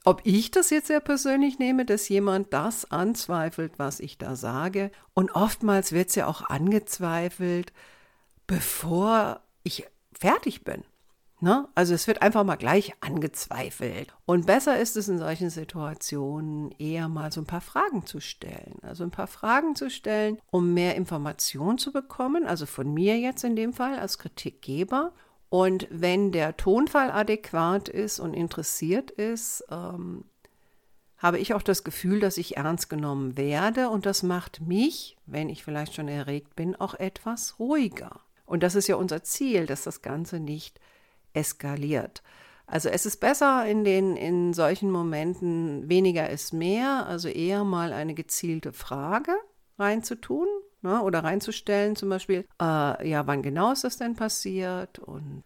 ob 0.05 0.21
ich 0.23 0.49
das 0.49 0.71
jetzt 0.71 0.87
sehr 0.87 1.01
persönlich 1.01 1.59
nehme, 1.59 1.85
dass 1.85 2.09
jemand 2.09 2.51
das 2.51 2.89
anzweifelt, 2.89 3.73
was 3.77 3.99
ich 3.99 4.17
da 4.17 4.35
sage. 4.35 4.89
Und 5.13 5.35
oftmals 5.35 5.91
wird 5.91 6.09
es 6.09 6.15
ja 6.15 6.25
auch 6.25 6.49
angezweifelt, 6.49 7.73
bevor 8.47 9.41
ich 9.61 9.85
fertig 10.21 10.63
bin. 10.63 10.83
Ne? 11.43 11.67
Also 11.73 11.95
es 11.95 12.05
wird 12.05 12.21
einfach 12.21 12.43
mal 12.43 12.55
gleich 12.55 12.93
angezweifelt. 13.01 14.13
Und 14.25 14.45
besser 14.45 14.79
ist 14.79 14.95
es 14.95 15.09
in 15.09 15.17
solchen 15.17 15.49
Situationen 15.49 16.69
eher 16.77 17.09
mal 17.09 17.31
so 17.31 17.41
ein 17.41 17.47
paar 17.47 17.61
Fragen 17.61 18.05
zu 18.05 18.21
stellen. 18.21 18.77
Also 18.83 19.03
ein 19.03 19.09
paar 19.11 19.25
Fragen 19.25 19.75
zu 19.75 19.89
stellen, 19.89 20.37
um 20.51 20.75
mehr 20.75 20.95
Informationen 20.95 21.79
zu 21.79 21.91
bekommen. 21.91 22.45
Also 22.45 22.67
von 22.67 22.93
mir 22.93 23.17
jetzt 23.17 23.43
in 23.43 23.55
dem 23.55 23.73
Fall 23.73 23.97
als 23.97 24.19
Kritikgeber. 24.19 25.13
Und 25.49 25.87
wenn 25.89 26.31
der 26.31 26.55
Tonfall 26.57 27.09
adäquat 27.09 27.89
ist 27.89 28.19
und 28.19 28.35
interessiert 28.35 29.09
ist, 29.09 29.65
ähm, 29.71 30.25
habe 31.17 31.39
ich 31.39 31.55
auch 31.55 31.63
das 31.63 31.83
Gefühl, 31.83 32.19
dass 32.19 32.37
ich 32.37 32.57
ernst 32.57 32.87
genommen 32.87 33.35
werde. 33.35 33.89
Und 33.89 34.05
das 34.05 34.21
macht 34.21 34.61
mich, 34.61 35.17
wenn 35.25 35.49
ich 35.49 35.63
vielleicht 35.63 35.95
schon 35.95 36.07
erregt 36.07 36.55
bin, 36.55 36.75
auch 36.75 36.93
etwas 36.93 37.57
ruhiger. 37.57 38.21
Und 38.51 38.63
das 38.63 38.75
ist 38.75 38.89
ja 38.89 38.97
unser 38.97 39.23
Ziel, 39.23 39.65
dass 39.65 39.85
das 39.85 40.01
Ganze 40.01 40.37
nicht 40.41 40.77
eskaliert. 41.31 42.21
Also 42.67 42.89
es 42.89 43.05
ist 43.05 43.21
besser 43.21 43.65
in 43.65 43.85
den 43.85 44.17
in 44.17 44.53
solchen 44.53 44.91
Momenten 44.91 45.87
weniger 45.87 46.29
ist 46.29 46.51
mehr, 46.51 47.05
also 47.07 47.29
eher 47.29 47.63
mal 47.63 47.93
eine 47.93 48.13
gezielte 48.13 48.73
Frage 48.73 49.31
reinzutun 49.79 50.47
ne, 50.81 51.01
oder 51.01 51.23
reinzustellen, 51.23 51.95
zum 51.95 52.09
Beispiel, 52.09 52.45
äh, 52.61 53.09
ja, 53.09 53.25
wann 53.25 53.41
genau 53.41 53.71
ist 53.71 53.85
das 53.85 53.95
denn 53.95 54.17
passiert 54.17 54.99
und 54.99 55.43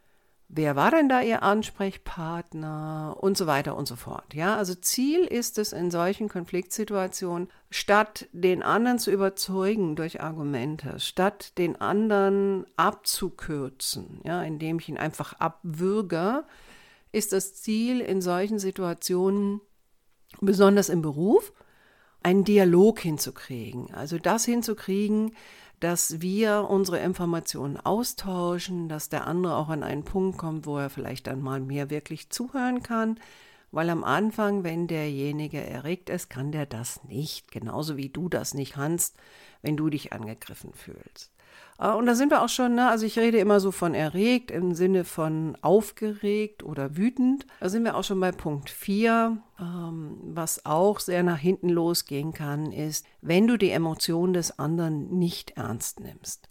wer 0.55 0.75
war 0.75 0.91
denn 0.91 1.09
da 1.09 1.21
Ihr 1.21 1.43
Ansprechpartner 1.43 3.17
und 3.19 3.37
so 3.37 3.45
weiter 3.45 3.75
und 3.75 3.87
so 3.87 3.95
fort. 3.95 4.33
Ja, 4.33 4.55
also 4.55 4.73
Ziel 4.73 5.25
ist 5.25 5.57
es 5.57 5.73
in 5.73 5.91
solchen 5.91 6.29
Konfliktsituationen, 6.29 7.49
statt 7.69 8.27
den 8.31 8.63
anderen 8.63 8.97
zu 8.97 9.11
überzeugen 9.11 9.95
durch 9.95 10.21
Argumente, 10.21 10.99
statt 10.99 11.57
den 11.57 11.79
anderen 11.81 12.65
abzukürzen, 12.77 14.21
ja, 14.23 14.41
indem 14.43 14.79
ich 14.79 14.89
ihn 14.89 14.97
einfach 14.97 15.33
abwürge, 15.33 16.45
ist 17.11 17.33
das 17.33 17.55
Ziel 17.55 17.99
in 17.99 18.21
solchen 18.21 18.59
Situationen, 18.59 19.61
besonders 20.41 20.89
im 20.89 21.01
Beruf, 21.01 21.53
einen 22.23 22.43
Dialog 22.43 22.99
hinzukriegen. 22.99 23.93
Also 23.93 24.17
das 24.17 24.45
hinzukriegen, 24.45 25.35
dass 25.79 26.21
wir 26.21 26.67
unsere 26.69 26.99
Informationen 26.99 27.77
austauschen, 27.77 28.89
dass 28.89 29.09
der 29.09 29.27
andere 29.27 29.55
auch 29.55 29.69
an 29.69 29.83
einen 29.83 30.03
Punkt 30.03 30.37
kommt, 30.37 30.65
wo 30.65 30.77
er 30.77 30.89
vielleicht 30.89 31.27
dann 31.27 31.41
mal 31.41 31.59
mehr 31.59 31.89
wirklich 31.89 32.29
zuhören 32.29 32.83
kann. 32.83 33.19
Weil 33.71 33.89
am 33.89 34.03
Anfang, 34.03 34.63
wenn 34.63 34.87
derjenige 34.87 35.59
erregt 35.59 36.09
ist, 36.09 36.29
kann 36.29 36.51
der 36.51 36.65
das 36.65 37.03
nicht, 37.03 37.51
genauso 37.51 37.97
wie 37.97 38.09
du 38.09 38.29
das 38.29 38.53
nicht 38.53 38.73
kannst, 38.73 39.17
wenn 39.61 39.75
du 39.75 39.89
dich 39.89 40.13
angegriffen 40.13 40.73
fühlst. 40.73 41.34
Ah, 41.77 41.93
und 41.93 42.05
da 42.05 42.15
sind 42.15 42.31
wir 42.31 42.41
auch 42.41 42.49
schon, 42.49 42.75
ne? 42.75 42.89
also 42.89 43.05
ich 43.05 43.19
rede 43.19 43.37
immer 43.37 43.59
so 43.59 43.71
von 43.71 43.93
erregt 43.93 44.49
im 44.49 44.73
Sinne 44.73 45.03
von 45.03 45.57
aufgeregt 45.61 46.63
oder 46.63 46.95
wütend. 46.95 47.45
Da 47.59 47.67
sind 47.67 47.83
wir 47.83 47.97
auch 47.97 48.03
schon 48.05 48.19
bei 48.21 48.31
Punkt 48.31 48.69
4. 48.69 49.37
Ähm, 49.59 50.17
was 50.23 50.65
auch 50.65 51.01
sehr 51.01 51.21
nach 51.23 51.37
hinten 51.37 51.67
losgehen 51.67 52.33
kann, 52.33 52.71
ist, 52.71 53.05
wenn 53.21 53.47
du 53.47 53.57
die 53.57 53.71
Emotionen 53.71 54.33
des 54.33 54.57
anderen 54.57 55.17
nicht 55.19 55.57
ernst 55.57 55.99
nimmst. 55.99 56.47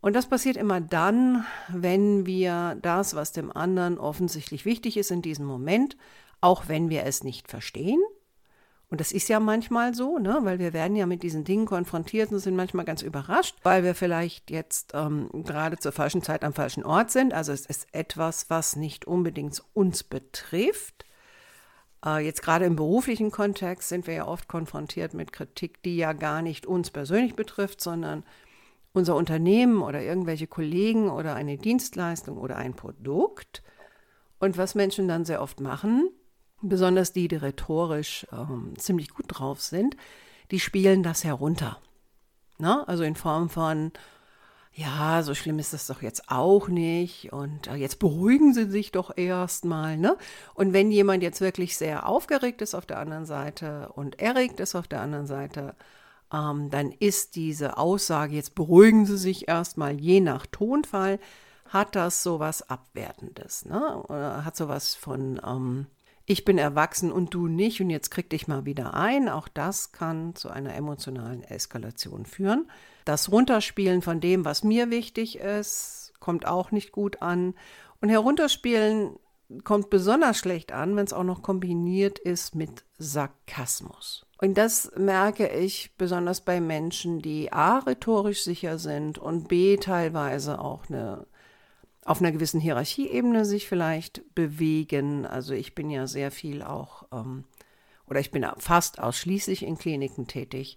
Und 0.00 0.16
das 0.16 0.26
passiert 0.26 0.56
immer 0.56 0.80
dann, 0.80 1.44
wenn 1.68 2.24
wir 2.24 2.78
das, 2.80 3.14
was 3.14 3.32
dem 3.32 3.54
anderen 3.54 3.98
offensichtlich 3.98 4.64
wichtig 4.64 4.96
ist 4.96 5.10
in 5.10 5.20
diesem 5.20 5.44
Moment, 5.44 5.98
auch 6.40 6.68
wenn 6.68 6.88
wir 6.88 7.04
es 7.04 7.22
nicht 7.22 7.48
verstehen, 7.48 8.00
und 8.90 9.00
das 9.00 9.12
ist 9.12 9.28
ja 9.28 9.38
manchmal 9.38 9.94
so, 9.94 10.18
ne? 10.18 10.40
weil 10.42 10.58
wir 10.58 10.72
werden 10.72 10.96
ja 10.96 11.06
mit 11.06 11.22
diesen 11.22 11.44
Dingen 11.44 11.64
konfrontiert 11.64 12.32
und 12.32 12.40
sind 12.40 12.56
manchmal 12.56 12.84
ganz 12.84 13.02
überrascht, 13.02 13.56
weil 13.62 13.84
wir 13.84 13.94
vielleicht 13.94 14.50
jetzt 14.50 14.92
ähm, 14.94 15.30
gerade 15.44 15.78
zur 15.78 15.92
falschen 15.92 16.22
Zeit 16.22 16.42
am 16.42 16.52
falschen 16.52 16.84
Ort 16.84 17.12
sind. 17.12 17.32
Also 17.32 17.52
es 17.52 17.66
ist 17.66 17.86
etwas, 17.92 18.50
was 18.50 18.74
nicht 18.74 19.04
unbedingt 19.04 19.62
uns 19.74 20.02
betrifft. 20.02 21.06
Äh, 22.04 22.24
jetzt 22.24 22.42
gerade 22.42 22.64
im 22.64 22.74
beruflichen 22.74 23.30
Kontext 23.30 23.88
sind 23.90 24.08
wir 24.08 24.14
ja 24.14 24.26
oft 24.26 24.48
konfrontiert 24.48 25.14
mit 25.14 25.32
Kritik, 25.32 25.80
die 25.84 25.96
ja 25.96 26.12
gar 26.12 26.42
nicht 26.42 26.66
uns 26.66 26.90
persönlich 26.90 27.36
betrifft, 27.36 27.80
sondern 27.80 28.24
unser 28.92 29.14
Unternehmen 29.14 29.82
oder 29.82 30.02
irgendwelche 30.02 30.48
Kollegen 30.48 31.10
oder 31.10 31.36
eine 31.36 31.58
Dienstleistung 31.58 32.38
oder 32.38 32.56
ein 32.56 32.74
Produkt. 32.74 33.62
Und 34.40 34.58
was 34.58 34.74
Menschen 34.74 35.06
dann 35.06 35.24
sehr 35.24 35.42
oft 35.42 35.60
machen, 35.60 36.10
besonders 36.62 37.12
die, 37.12 37.28
die 37.28 37.36
rhetorisch 37.36 38.26
ähm, 38.32 38.74
ziemlich 38.76 39.10
gut 39.10 39.26
drauf 39.28 39.60
sind, 39.60 39.96
die 40.50 40.60
spielen 40.60 41.02
das 41.02 41.24
herunter. 41.24 41.78
Ne? 42.58 42.86
Also 42.86 43.02
in 43.04 43.14
Form 43.14 43.48
von, 43.48 43.92
ja, 44.72 45.22
so 45.22 45.34
schlimm 45.34 45.58
ist 45.58 45.72
das 45.72 45.86
doch 45.86 46.02
jetzt 46.02 46.30
auch 46.30 46.68
nicht 46.68 47.32
und 47.32 47.66
äh, 47.66 47.74
jetzt 47.74 47.98
beruhigen 47.98 48.54
Sie 48.54 48.70
sich 48.70 48.92
doch 48.92 49.16
erstmal. 49.16 49.96
Ne? 49.96 50.16
Und 50.54 50.72
wenn 50.72 50.90
jemand 50.90 51.22
jetzt 51.22 51.40
wirklich 51.40 51.76
sehr 51.76 52.06
aufgeregt 52.06 52.62
ist 52.62 52.74
auf 52.74 52.86
der 52.86 52.98
anderen 52.98 53.26
Seite 53.26 53.90
und 53.94 54.20
erregt 54.20 54.60
ist 54.60 54.74
auf 54.74 54.88
der 54.88 55.00
anderen 55.00 55.26
Seite, 55.26 55.74
ähm, 56.32 56.70
dann 56.70 56.92
ist 56.92 57.34
diese 57.36 57.78
Aussage, 57.78 58.34
jetzt 58.34 58.54
beruhigen 58.54 59.06
Sie 59.06 59.18
sich 59.18 59.48
erstmal, 59.48 59.98
je 59.98 60.20
nach 60.20 60.46
Tonfall, 60.46 61.18
hat 61.66 61.94
das 61.94 62.22
sowas 62.22 62.68
Abwertendes. 62.68 63.64
Ne? 63.64 64.02
Oder 64.04 64.44
hat 64.44 64.56
sowas 64.56 64.94
von, 64.94 65.40
ähm, 65.44 65.86
ich 66.30 66.44
bin 66.44 66.58
erwachsen 66.58 67.10
und 67.10 67.34
du 67.34 67.48
nicht 67.48 67.80
und 67.80 67.90
jetzt 67.90 68.10
krieg 68.10 68.30
dich 68.30 68.46
mal 68.46 68.64
wieder 68.64 68.94
ein. 68.94 69.28
Auch 69.28 69.48
das 69.48 69.90
kann 69.90 70.36
zu 70.36 70.48
einer 70.48 70.76
emotionalen 70.76 71.42
Eskalation 71.42 72.24
führen. 72.24 72.70
Das 73.04 73.32
Runterspielen 73.32 74.00
von 74.00 74.20
dem, 74.20 74.44
was 74.44 74.62
mir 74.62 74.90
wichtig 74.90 75.40
ist, 75.40 76.12
kommt 76.20 76.46
auch 76.46 76.70
nicht 76.70 76.92
gut 76.92 77.20
an. 77.20 77.54
Und 78.00 78.10
Herunterspielen 78.10 79.16
kommt 79.64 79.90
besonders 79.90 80.38
schlecht 80.38 80.70
an, 80.70 80.94
wenn 80.94 81.04
es 81.04 81.12
auch 81.12 81.24
noch 81.24 81.42
kombiniert 81.42 82.20
ist 82.20 82.54
mit 82.54 82.84
Sarkasmus. 82.96 84.24
Und 84.38 84.56
das 84.56 84.92
merke 84.96 85.48
ich 85.48 85.96
besonders 85.98 86.42
bei 86.42 86.60
Menschen, 86.60 87.18
die 87.18 87.52
a 87.52 87.80
rhetorisch 87.80 88.44
sicher 88.44 88.78
sind 88.78 89.18
und 89.18 89.48
b 89.48 89.78
teilweise 89.78 90.60
auch 90.60 90.88
eine 90.88 91.26
auf 92.10 92.20
einer 92.20 92.32
gewissen 92.32 92.60
Hierarchieebene 92.60 93.44
sich 93.44 93.68
vielleicht 93.68 94.34
bewegen. 94.34 95.26
Also 95.26 95.54
ich 95.54 95.76
bin 95.76 95.90
ja 95.90 96.08
sehr 96.08 96.32
viel 96.32 96.60
auch, 96.60 97.04
ähm, 97.12 97.44
oder 98.08 98.18
ich 98.18 98.32
bin 98.32 98.44
fast 98.58 98.98
ausschließlich 98.98 99.62
in 99.62 99.78
Kliniken 99.78 100.26
tätig 100.26 100.76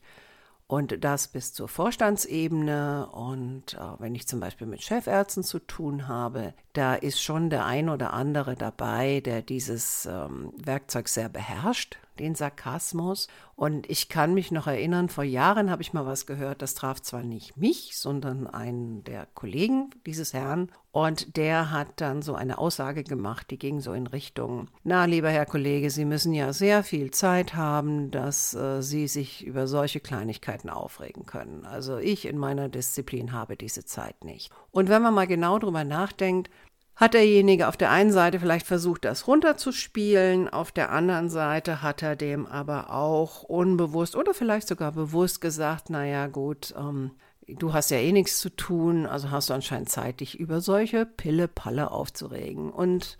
und 0.67 1.03
das 1.03 1.27
bis 1.29 1.51
zur 1.51 1.67
Vorstandsebene. 1.67 3.09
Und 3.11 3.73
äh, 3.73 3.79
wenn 3.97 4.13
ich 4.13 4.27
zum 4.27 4.41
Beispiel 4.41 4.67
mit 4.67 4.83
Chefärzten 4.83 5.41
zu 5.41 5.57
tun 5.57 6.07
habe, 6.07 6.53
da 6.73 6.95
ist 6.95 7.21
schon 7.21 7.49
der 7.49 7.65
ein 7.65 7.89
oder 7.89 8.13
andere 8.13 8.55
dabei, 8.55 9.21
der 9.21 9.41
dieses 9.41 10.05
ähm, 10.05 10.51
Werkzeug 10.57 11.07
sehr 11.07 11.29
beherrscht 11.29 11.97
den 12.19 12.35
Sarkasmus. 12.35 13.27
Und 13.55 13.89
ich 13.89 14.09
kann 14.09 14.33
mich 14.33 14.51
noch 14.51 14.67
erinnern, 14.67 15.09
vor 15.09 15.23
Jahren 15.23 15.69
habe 15.69 15.81
ich 15.81 15.93
mal 15.93 16.05
was 16.05 16.25
gehört, 16.25 16.61
das 16.61 16.73
traf 16.73 17.01
zwar 17.01 17.23
nicht 17.23 17.55
mich, 17.55 17.97
sondern 17.97 18.47
einen 18.47 19.03
der 19.03 19.27
Kollegen 19.33 19.91
dieses 20.05 20.33
Herrn. 20.33 20.71
Und 20.91 21.37
der 21.37 21.71
hat 21.71 21.87
dann 21.97 22.21
so 22.21 22.35
eine 22.35 22.57
Aussage 22.57 23.03
gemacht, 23.03 23.49
die 23.49 23.57
ging 23.57 23.79
so 23.79 23.93
in 23.93 24.05
Richtung, 24.07 24.69
na, 24.83 25.05
lieber 25.05 25.29
Herr 25.29 25.45
Kollege, 25.45 25.89
Sie 25.89 26.05
müssen 26.05 26.33
ja 26.33 26.53
sehr 26.53 26.83
viel 26.83 27.09
Zeit 27.11 27.55
haben, 27.55 28.11
dass 28.11 28.53
äh, 28.53 28.81
Sie 28.81 29.07
sich 29.07 29.43
über 29.45 29.67
solche 29.67 29.99
Kleinigkeiten 29.99 30.69
aufregen 30.69 31.25
können. 31.25 31.65
Also 31.65 31.97
ich 31.97 32.25
in 32.25 32.37
meiner 32.37 32.69
Disziplin 32.69 33.31
habe 33.31 33.57
diese 33.57 33.85
Zeit 33.85 34.23
nicht. 34.23 34.51
Und 34.73 34.89
wenn 34.89 35.01
man 35.01 35.13
mal 35.13 35.27
genau 35.27 35.59
drüber 35.59 35.85
nachdenkt, 35.85 36.49
hat 36.95 37.13
derjenige 37.13 37.67
auf 37.67 37.77
der 37.77 37.91
einen 37.91 38.11
Seite 38.11 38.39
vielleicht 38.39 38.67
versucht, 38.67 39.05
das 39.05 39.27
runterzuspielen, 39.27 40.49
auf 40.49 40.71
der 40.71 40.91
anderen 40.91 41.29
Seite 41.29 41.81
hat 41.81 42.01
er 42.01 42.15
dem 42.15 42.45
aber 42.45 42.91
auch 42.91 43.43
unbewusst 43.43 44.15
oder 44.15 44.33
vielleicht 44.33 44.67
sogar 44.67 44.91
bewusst 44.91 45.41
gesagt, 45.41 45.89
naja 45.89 46.27
gut, 46.27 46.73
ähm, 46.77 47.11
du 47.47 47.73
hast 47.73 47.91
ja 47.91 47.97
eh 47.97 48.11
nichts 48.11 48.39
zu 48.39 48.49
tun, 48.49 49.05
also 49.05 49.31
hast 49.31 49.49
du 49.49 49.53
anscheinend 49.53 49.89
Zeit, 49.89 50.19
dich 50.19 50.39
über 50.39 50.59
solche 50.59 51.05
Pille-Palle 51.05 51.91
aufzuregen. 51.91 52.71
Und 52.71 53.17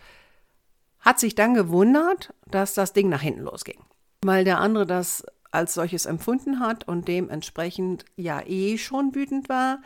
hat 0.99 1.19
sich 1.19 1.35
dann 1.35 1.53
gewundert, 1.53 2.33
dass 2.47 2.73
das 2.73 2.93
Ding 2.93 3.09
nach 3.09 3.21
hinten 3.21 3.41
losging, 3.41 3.79
weil 4.21 4.43
der 4.45 4.59
andere 4.59 4.85
das 4.85 5.25
als 5.51 5.75
solches 5.75 6.05
empfunden 6.05 6.59
hat 6.59 6.87
und 6.87 7.07
dementsprechend 7.07 8.05
ja 8.15 8.41
eh 8.45 8.77
schon 8.77 9.13
wütend 9.13 9.49
war. 9.49 9.81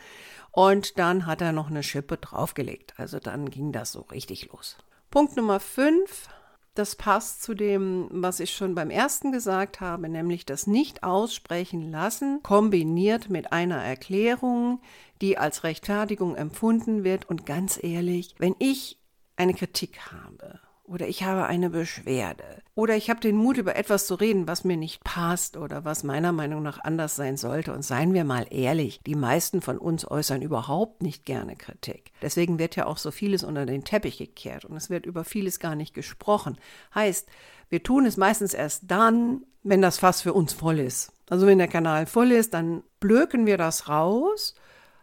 Und 0.58 0.98
dann 0.98 1.28
hat 1.28 1.42
er 1.42 1.52
noch 1.52 1.70
eine 1.70 1.84
Schippe 1.84 2.18
draufgelegt. 2.18 2.96
Also 2.98 3.20
dann 3.20 3.52
ging 3.52 3.72
das 3.72 3.92
so 3.92 4.02
richtig 4.02 4.52
los. 4.52 4.76
Punkt 5.12 5.38
Nummer 5.38 5.60
5, 5.60 6.30
das 6.74 6.96
passt 6.96 7.44
zu 7.44 7.54
dem, 7.54 8.08
was 8.10 8.40
ich 8.40 8.56
schon 8.56 8.74
beim 8.74 8.90
ersten 8.90 9.32
gesagt 9.32 9.82
habe, 9.82 10.10
nämlich 10.10 10.48
das 10.48 10.66
Nicht-Aussprechen 10.66 11.92
lassen, 11.92 12.42
kombiniert 12.42 13.30
mit 13.30 13.54
einer 13.54 13.84
Erklärung, 13.84 14.82
die 15.22 15.38
als 15.38 15.64
Rechtfertigung 15.64 16.36
empfunden 16.36 17.04
wird. 17.04 17.30
Und 17.30 17.46
ganz 17.46 17.78
ehrlich, 17.80 18.34
wenn 18.40 18.56
ich 18.58 18.98
eine 19.36 19.54
Kritik 19.54 20.12
habe 20.12 20.60
oder 20.88 21.08
ich 21.08 21.24
habe 21.24 21.46
eine 21.46 21.70
Beschwerde 21.70 22.44
oder 22.74 22.96
ich 22.96 23.10
habe 23.10 23.20
den 23.20 23.36
Mut, 23.36 23.58
über 23.58 23.76
etwas 23.76 24.08
zu 24.08 24.16
reden, 24.16 24.48
was 24.48 24.64
mir 24.64 24.78
nicht 24.78 25.04
passt 25.04 25.58
oder 25.58 25.84
was 25.84 26.04
meiner 26.04 26.32
Meinung 26.32 26.64
nach 26.64 26.80
anders 26.80 27.16
sein 27.16 27.36
sollte. 27.36 27.74
Und 27.74 27.84
seien 27.84 28.14
wir 28.14 28.24
mal 28.24 28.48
ehrlich, 28.50 29.02
die 29.06 29.16
meisten 29.16 29.62
von 29.62 29.78
uns 29.78 30.10
äußern 30.10 30.42
überhaupt 30.42 31.04
nicht 31.04 31.26
gerne 31.26 31.56
Kritik. 31.58 32.12
Deswegen 32.22 32.58
wird 32.58 32.78
ja 32.78 32.86
auch 32.86 32.98
so 32.98 33.12
vieles 33.12 33.44
unter 33.44 33.66
den 33.66 33.84
Teppich 33.84 34.18
gekehrt 34.18 34.64
und 34.64 34.78
es 34.78 34.90
wird 34.90 35.06
über 35.06 35.26
vieles 35.26 35.60
gar 35.60 35.76
nicht 35.76 35.94
gesprochen. 35.94 36.58
Heißt, 36.96 37.28
wir 37.70 37.84
tun 37.84 38.06
es 38.06 38.16
meistens 38.16 38.54
erst 38.54 38.84
dann, 38.88 39.44
wenn 39.64 39.82
das 39.82 40.00
Fass 40.00 40.22
für 40.22 40.34
uns 40.34 40.54
voll 40.54 40.80
ist. 40.80 41.12
Also 41.30 41.48
wenn 41.48 41.58
der 41.58 41.68
Kanal 41.68 42.06
voll 42.06 42.32
ist, 42.32 42.54
dann 42.54 42.84
blöken 43.02 43.46
wir 43.46 43.58
das 43.58 43.90
raus, 43.90 44.56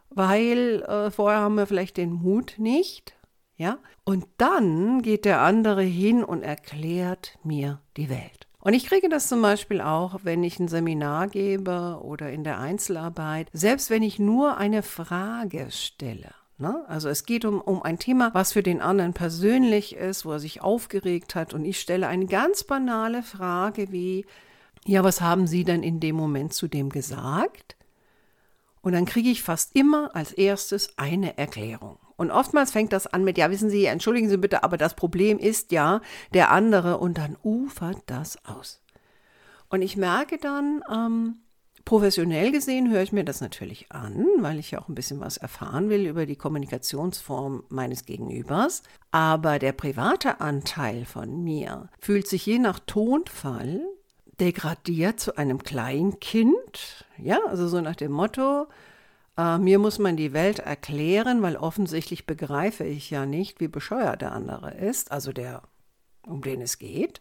weil 0.08 0.82
äh, 0.82 1.10
vorher 1.10 1.40
haben 1.40 1.56
wir 1.56 1.66
vielleicht 1.66 1.98
den 1.98 2.12
Mut 2.12 2.54
nicht 2.56 3.13
ja? 3.56 3.78
Und 4.04 4.26
dann 4.38 5.02
geht 5.02 5.24
der 5.24 5.40
andere 5.40 5.82
hin 5.82 6.24
und 6.24 6.42
erklärt 6.42 7.38
mir 7.42 7.80
die 7.96 8.08
Welt. 8.08 8.46
Und 8.60 8.72
ich 8.72 8.86
kriege 8.86 9.10
das 9.10 9.28
zum 9.28 9.42
Beispiel 9.42 9.82
auch, 9.82 10.20
wenn 10.22 10.42
ich 10.42 10.58
ein 10.58 10.68
Seminar 10.68 11.28
gebe 11.28 12.00
oder 12.02 12.30
in 12.30 12.44
der 12.44 12.58
Einzelarbeit, 12.58 13.48
selbst 13.52 13.90
wenn 13.90 14.02
ich 14.02 14.18
nur 14.18 14.56
eine 14.56 14.82
Frage 14.82 15.66
stelle. 15.70 16.30
Ne? 16.56 16.84
Also 16.88 17.10
es 17.10 17.26
geht 17.26 17.44
um, 17.44 17.60
um 17.60 17.82
ein 17.82 17.98
Thema, 17.98 18.32
was 18.32 18.52
für 18.54 18.62
den 18.62 18.80
anderen 18.80 19.12
persönlich 19.12 19.96
ist, 19.96 20.24
wo 20.24 20.32
er 20.32 20.38
sich 20.38 20.62
aufgeregt 20.62 21.34
hat. 21.34 21.52
Und 21.52 21.64
ich 21.64 21.78
stelle 21.78 22.06
eine 22.06 22.26
ganz 22.26 22.64
banale 22.64 23.22
Frage 23.22 23.92
wie, 23.92 24.24
ja, 24.86 25.04
was 25.04 25.20
haben 25.20 25.46
Sie 25.46 25.64
denn 25.64 25.82
in 25.82 26.00
dem 26.00 26.16
Moment 26.16 26.54
zu 26.54 26.68
dem 26.68 26.88
gesagt? 26.88 27.76
Und 28.80 28.92
dann 28.92 29.06
kriege 29.06 29.30
ich 29.30 29.42
fast 29.42 29.74
immer 29.74 30.14
als 30.14 30.32
erstes 30.32 30.96
eine 30.96 31.36
Erklärung. 31.36 31.98
Und 32.16 32.30
oftmals 32.30 32.70
fängt 32.70 32.92
das 32.92 33.06
an 33.06 33.24
mit, 33.24 33.38
ja, 33.38 33.50
wissen 33.50 33.70
Sie, 33.70 33.86
entschuldigen 33.86 34.28
Sie 34.28 34.36
bitte, 34.36 34.62
aber 34.62 34.76
das 34.76 34.94
Problem 34.94 35.38
ist 35.38 35.72
ja 35.72 36.00
der 36.32 36.50
andere 36.50 36.98
und 36.98 37.18
dann 37.18 37.36
ufert 37.42 37.98
das 38.06 38.38
aus. 38.44 38.82
Und 39.68 39.82
ich 39.82 39.96
merke 39.96 40.38
dann, 40.38 40.82
ähm, 40.92 41.36
Professionell 41.84 42.50
gesehen 42.50 42.90
höre 42.90 43.02
ich 43.02 43.12
mir 43.12 43.24
das 43.24 43.42
natürlich 43.42 43.92
an, 43.92 44.24
weil 44.38 44.58
ich 44.58 44.70
ja 44.70 44.80
auch 44.80 44.88
ein 44.88 44.94
bisschen 44.94 45.20
was 45.20 45.36
erfahren 45.36 45.90
will 45.90 46.06
über 46.06 46.24
die 46.24 46.36
Kommunikationsform 46.36 47.64
meines 47.68 48.06
Gegenübers. 48.06 48.82
Aber 49.10 49.58
der 49.58 49.72
private 49.72 50.40
Anteil 50.40 51.04
von 51.04 51.44
mir 51.44 51.90
fühlt 52.00 52.26
sich 52.26 52.46
je 52.46 52.58
nach 52.58 52.78
Tonfall 52.78 53.82
degradiert 54.40 55.20
zu 55.20 55.36
einem 55.36 55.62
Kleinkind. 55.62 57.04
Ja, 57.18 57.38
also 57.48 57.68
so 57.68 57.82
nach 57.82 57.96
dem 57.96 58.12
Motto, 58.12 58.66
äh, 59.36 59.58
mir 59.58 59.78
muss 59.78 59.98
man 59.98 60.16
die 60.16 60.32
Welt 60.32 60.60
erklären, 60.60 61.42
weil 61.42 61.56
offensichtlich 61.56 62.26
begreife 62.26 62.84
ich 62.84 63.10
ja 63.10 63.26
nicht, 63.26 63.60
wie 63.60 63.68
bescheuert 63.68 64.22
der 64.22 64.32
andere 64.32 64.74
ist, 64.74 65.12
also 65.12 65.32
der, 65.32 65.62
um 66.26 66.42
den 66.42 66.60
es 66.60 66.78
geht. 66.78 67.20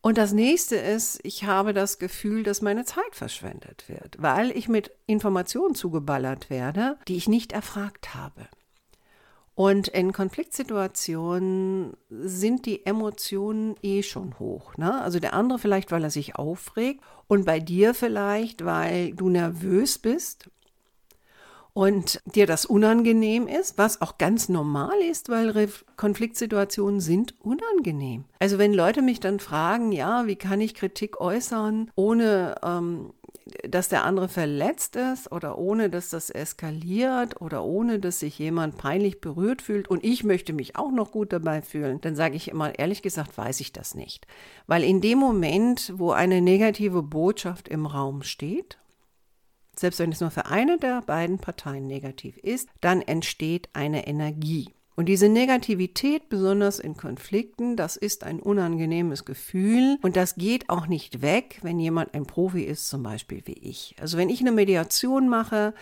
Und 0.00 0.18
das 0.18 0.32
nächste 0.32 0.76
ist, 0.76 1.18
ich 1.24 1.44
habe 1.44 1.72
das 1.72 1.98
Gefühl, 1.98 2.44
dass 2.44 2.62
meine 2.62 2.84
Zeit 2.84 3.16
verschwendet 3.16 3.88
wird, 3.88 4.16
weil 4.20 4.52
ich 4.52 4.68
mit 4.68 4.92
Informationen 5.06 5.74
zugeballert 5.74 6.48
werde, 6.48 6.96
die 7.08 7.16
ich 7.16 7.28
nicht 7.28 7.50
erfragt 7.50 8.14
habe. 8.14 8.46
Und 9.56 9.88
in 9.88 10.12
Konfliktsituationen 10.12 11.96
sind 12.10 12.66
die 12.66 12.86
Emotionen 12.86 13.74
eh 13.82 14.02
schon 14.02 14.38
hoch. 14.38 14.76
Ne? 14.76 15.00
Also 15.00 15.18
der 15.18 15.32
andere 15.32 15.58
vielleicht, 15.58 15.90
weil 15.90 16.04
er 16.04 16.10
sich 16.10 16.36
aufregt 16.36 17.02
und 17.26 17.46
bei 17.46 17.58
dir 17.58 17.94
vielleicht, 17.94 18.64
weil 18.64 19.12
du 19.14 19.30
nervös 19.30 19.98
bist 19.98 20.50
und 21.76 22.22
dir 22.24 22.46
das 22.46 22.64
unangenehm 22.64 23.46
ist, 23.46 23.76
was 23.76 24.00
auch 24.00 24.16
ganz 24.16 24.48
normal 24.48 24.98
ist, 25.10 25.28
weil 25.28 25.68
Konfliktsituationen 25.98 27.00
sind 27.00 27.34
unangenehm. 27.42 28.24
Also 28.38 28.56
wenn 28.56 28.72
Leute 28.72 29.02
mich 29.02 29.20
dann 29.20 29.40
fragen, 29.40 29.92
ja, 29.92 30.26
wie 30.26 30.36
kann 30.36 30.62
ich 30.62 30.74
Kritik 30.74 31.20
äußern, 31.20 31.90
ohne 31.94 32.54
ähm, 32.64 33.12
dass 33.68 33.90
der 33.90 34.04
andere 34.04 34.28
verletzt 34.28 34.96
ist 34.96 35.30
oder 35.30 35.58
ohne 35.58 35.90
dass 35.90 36.08
das 36.08 36.30
eskaliert 36.30 37.42
oder 37.42 37.62
ohne 37.62 37.98
dass 37.98 38.20
sich 38.20 38.38
jemand 38.38 38.78
peinlich 38.78 39.20
berührt 39.20 39.60
fühlt 39.60 39.86
und 39.88 40.02
ich 40.02 40.24
möchte 40.24 40.54
mich 40.54 40.76
auch 40.76 40.90
noch 40.90 41.12
gut 41.12 41.30
dabei 41.30 41.60
fühlen, 41.60 42.00
dann 42.00 42.16
sage 42.16 42.36
ich 42.36 42.48
immer, 42.48 42.78
ehrlich 42.78 43.02
gesagt, 43.02 43.36
weiß 43.36 43.60
ich 43.60 43.74
das 43.74 43.94
nicht. 43.94 44.26
Weil 44.66 44.82
in 44.82 45.02
dem 45.02 45.18
Moment, 45.18 45.92
wo 45.96 46.12
eine 46.12 46.40
negative 46.40 47.02
Botschaft 47.02 47.68
im 47.68 47.84
Raum 47.84 48.22
steht 48.22 48.78
selbst 49.78 49.98
wenn 49.98 50.12
es 50.12 50.20
nur 50.20 50.30
für 50.30 50.46
eine 50.46 50.78
der 50.78 51.02
beiden 51.02 51.38
Parteien 51.38 51.86
negativ 51.86 52.36
ist, 52.38 52.68
dann 52.80 53.02
entsteht 53.02 53.68
eine 53.72 54.06
Energie. 54.06 54.70
Und 54.96 55.10
diese 55.10 55.28
Negativität, 55.28 56.30
besonders 56.30 56.78
in 56.78 56.96
Konflikten, 56.96 57.76
das 57.76 57.96
ist 57.96 58.24
ein 58.24 58.40
unangenehmes 58.40 59.26
Gefühl 59.26 59.98
und 60.00 60.16
das 60.16 60.36
geht 60.36 60.70
auch 60.70 60.86
nicht 60.86 61.20
weg, 61.20 61.58
wenn 61.62 61.78
jemand 61.78 62.14
ein 62.14 62.24
Profi 62.24 62.62
ist, 62.62 62.88
zum 62.88 63.02
Beispiel 63.02 63.42
wie 63.44 63.58
ich. 63.58 63.94
Also 64.00 64.16
wenn 64.16 64.30
ich 64.30 64.40
eine 64.40 64.52
Mediation 64.52 65.28
mache, 65.28 65.74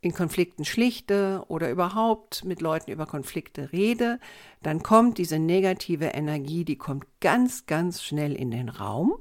in 0.00 0.12
Konflikten 0.12 0.64
schlichte 0.64 1.44
oder 1.48 1.70
überhaupt 1.70 2.44
mit 2.44 2.60
Leuten 2.62 2.90
über 2.90 3.06
Konflikte 3.06 3.70
rede, 3.70 4.18
dann 4.62 4.82
kommt 4.82 5.18
diese 5.18 5.38
negative 5.38 6.06
Energie, 6.06 6.64
die 6.64 6.76
kommt 6.76 7.04
ganz, 7.20 7.66
ganz 7.66 8.02
schnell 8.02 8.34
in 8.34 8.50
den 8.50 8.70
Raum. 8.70 9.14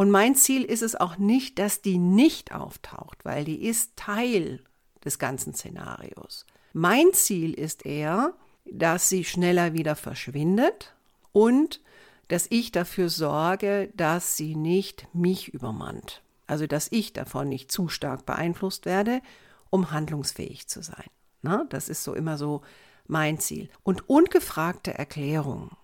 Und 0.00 0.10
mein 0.10 0.34
Ziel 0.34 0.64
ist 0.64 0.80
es 0.80 0.96
auch 0.96 1.18
nicht, 1.18 1.58
dass 1.58 1.82
die 1.82 1.98
nicht 1.98 2.54
auftaucht, 2.54 3.22
weil 3.22 3.44
die 3.44 3.66
ist 3.66 3.96
Teil 3.96 4.64
des 5.04 5.18
ganzen 5.18 5.52
Szenarios. 5.52 6.46
Mein 6.72 7.12
Ziel 7.12 7.52
ist 7.52 7.84
eher, 7.84 8.32
dass 8.64 9.10
sie 9.10 9.24
schneller 9.24 9.74
wieder 9.74 9.96
verschwindet 9.96 10.94
und 11.32 11.82
dass 12.28 12.46
ich 12.48 12.72
dafür 12.72 13.10
sorge, 13.10 13.92
dass 13.94 14.38
sie 14.38 14.56
nicht 14.56 15.06
mich 15.12 15.52
übermannt. 15.52 16.22
Also 16.46 16.66
dass 16.66 16.90
ich 16.90 17.12
davon 17.12 17.50
nicht 17.50 17.70
zu 17.70 17.90
stark 17.90 18.24
beeinflusst 18.24 18.86
werde, 18.86 19.20
um 19.68 19.90
handlungsfähig 19.90 20.66
zu 20.66 20.82
sein. 20.82 21.10
Na, 21.42 21.66
das 21.68 21.90
ist 21.90 22.04
so 22.04 22.14
immer 22.14 22.38
so 22.38 22.62
mein 23.06 23.38
Ziel. 23.38 23.68
Und 23.82 24.08
ungefragte 24.08 24.94
Erklärungen, 24.94 25.76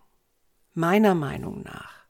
meiner 0.73 1.15
Meinung 1.15 1.65
nach, 1.65 2.06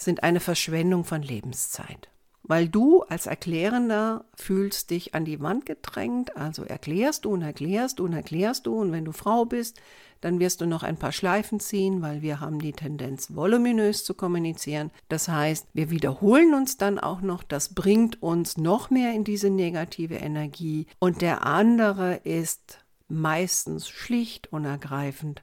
sind 0.00 0.22
eine 0.22 0.40
Verschwendung 0.40 1.04
von 1.04 1.22
Lebenszeit. 1.22 2.08
Weil 2.42 2.68
du 2.68 3.02
als 3.02 3.26
Erklärender 3.26 4.24
fühlst 4.34 4.90
dich 4.90 5.14
an 5.14 5.26
die 5.26 5.40
Wand 5.40 5.66
gedrängt, 5.66 6.34
also 6.36 6.62
erklärst 6.64 7.26
du 7.26 7.30
und 7.30 7.42
erklärst 7.42 7.98
du 7.98 8.06
und 8.06 8.14
erklärst 8.14 8.66
du 8.66 8.80
und 8.80 8.90
wenn 8.90 9.04
du 9.04 9.12
Frau 9.12 9.44
bist, 9.44 9.80
dann 10.20 10.40
wirst 10.40 10.60
du 10.60 10.66
noch 10.66 10.82
ein 10.82 10.96
paar 10.96 11.12
Schleifen 11.12 11.60
ziehen, 11.60 12.02
weil 12.02 12.22
wir 12.22 12.40
haben 12.40 12.58
die 12.58 12.72
Tendenz, 12.72 13.34
voluminös 13.34 14.04
zu 14.04 14.14
kommunizieren. 14.14 14.90
Das 15.08 15.28
heißt, 15.28 15.66
wir 15.74 15.90
wiederholen 15.90 16.54
uns 16.54 16.76
dann 16.76 16.98
auch 16.98 17.20
noch, 17.20 17.42
das 17.42 17.74
bringt 17.74 18.22
uns 18.22 18.56
noch 18.56 18.90
mehr 18.90 19.12
in 19.12 19.24
diese 19.24 19.50
negative 19.50 20.16
Energie 20.16 20.86
und 20.98 21.20
der 21.20 21.44
andere 21.44 22.16
ist 22.24 22.78
meistens 23.08 23.88
schlicht 23.88 24.52
und 24.52 24.64
ergreifend 24.64 25.42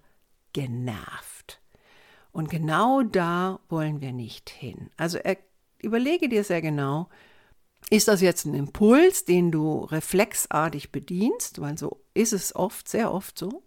genervt. 0.53 1.34
Und 2.35 2.49
genau 2.49 3.01
da 3.01 3.61
wollen 3.69 4.01
wir 4.01 4.11
nicht 4.11 4.49
hin. 4.49 4.89
Also 4.97 5.17
er, 5.19 5.37
überlege 5.79 6.27
dir 6.27 6.43
sehr 6.43 6.61
genau, 6.61 7.07
ist 7.89 8.09
das 8.09 8.19
jetzt 8.19 8.43
ein 8.43 8.53
Impuls, 8.53 9.23
den 9.23 9.53
du 9.53 9.85
reflexartig 9.85 10.91
bedienst, 10.91 11.61
weil 11.61 11.77
so 11.77 12.01
ist 12.13 12.33
es 12.33 12.53
oft, 12.53 12.89
sehr 12.89 13.13
oft 13.13 13.39
so. 13.39 13.63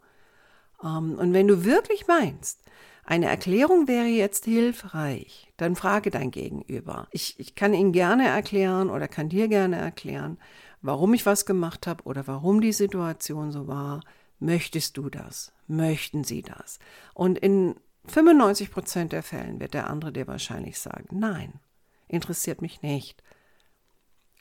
Ähm, 0.84 1.14
und 1.18 1.32
wenn 1.32 1.48
du 1.48 1.64
wirklich 1.64 2.06
meinst, 2.08 2.60
eine 3.04 3.24
Erklärung 3.24 3.88
wäre 3.88 4.04
jetzt 4.04 4.44
hilfreich, 4.44 5.50
dann 5.56 5.74
frage 5.74 6.10
dein 6.10 6.30
Gegenüber. 6.30 7.08
Ich, 7.10 7.40
ich 7.40 7.54
kann 7.54 7.72
ihn 7.72 7.92
gerne 7.92 8.28
erklären 8.28 8.90
oder 8.90 9.08
kann 9.08 9.30
dir 9.30 9.48
gerne 9.48 9.76
erklären, 9.76 10.36
warum 10.82 11.14
ich 11.14 11.24
was 11.24 11.46
gemacht 11.46 11.86
habe 11.86 12.04
oder 12.04 12.26
warum 12.26 12.60
die 12.60 12.74
Situation 12.74 13.50
so 13.50 13.66
war. 13.66 14.02
Möchtest 14.40 14.98
du 14.98 15.08
das? 15.08 15.52
Möchten 15.68 16.22
sie 16.22 16.42
das? 16.42 16.78
Und 17.14 17.38
in 17.38 17.74
95 18.08 18.70
Prozent 18.70 19.12
der 19.12 19.22
Fällen 19.22 19.60
wird 19.60 19.74
der 19.74 19.88
andere 19.88 20.12
dir 20.12 20.26
wahrscheinlich 20.26 20.78
sagen, 20.78 21.18
nein, 21.18 21.60
interessiert 22.08 22.62
mich 22.62 22.82
nicht, 22.82 23.22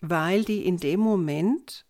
weil 0.01 0.43
die 0.43 0.65
in 0.65 0.77
dem 0.77 0.99
Moment 0.99 1.85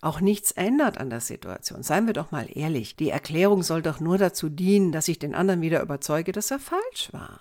auch 0.00 0.20
nichts 0.20 0.52
ändert 0.52 0.98
an 0.98 1.10
der 1.10 1.20
Situation. 1.20 1.82
Seien 1.82 2.06
wir 2.06 2.12
doch 2.12 2.30
mal 2.30 2.46
ehrlich, 2.52 2.96
die 2.96 3.10
Erklärung 3.10 3.62
soll 3.62 3.82
doch 3.82 4.00
nur 4.00 4.18
dazu 4.18 4.50
dienen, 4.50 4.92
dass 4.92 5.08
ich 5.08 5.18
den 5.18 5.34
anderen 5.34 5.62
wieder 5.62 5.80
überzeuge, 5.80 6.32
dass 6.32 6.50
er 6.50 6.58
falsch 6.58 7.12
war. 7.12 7.40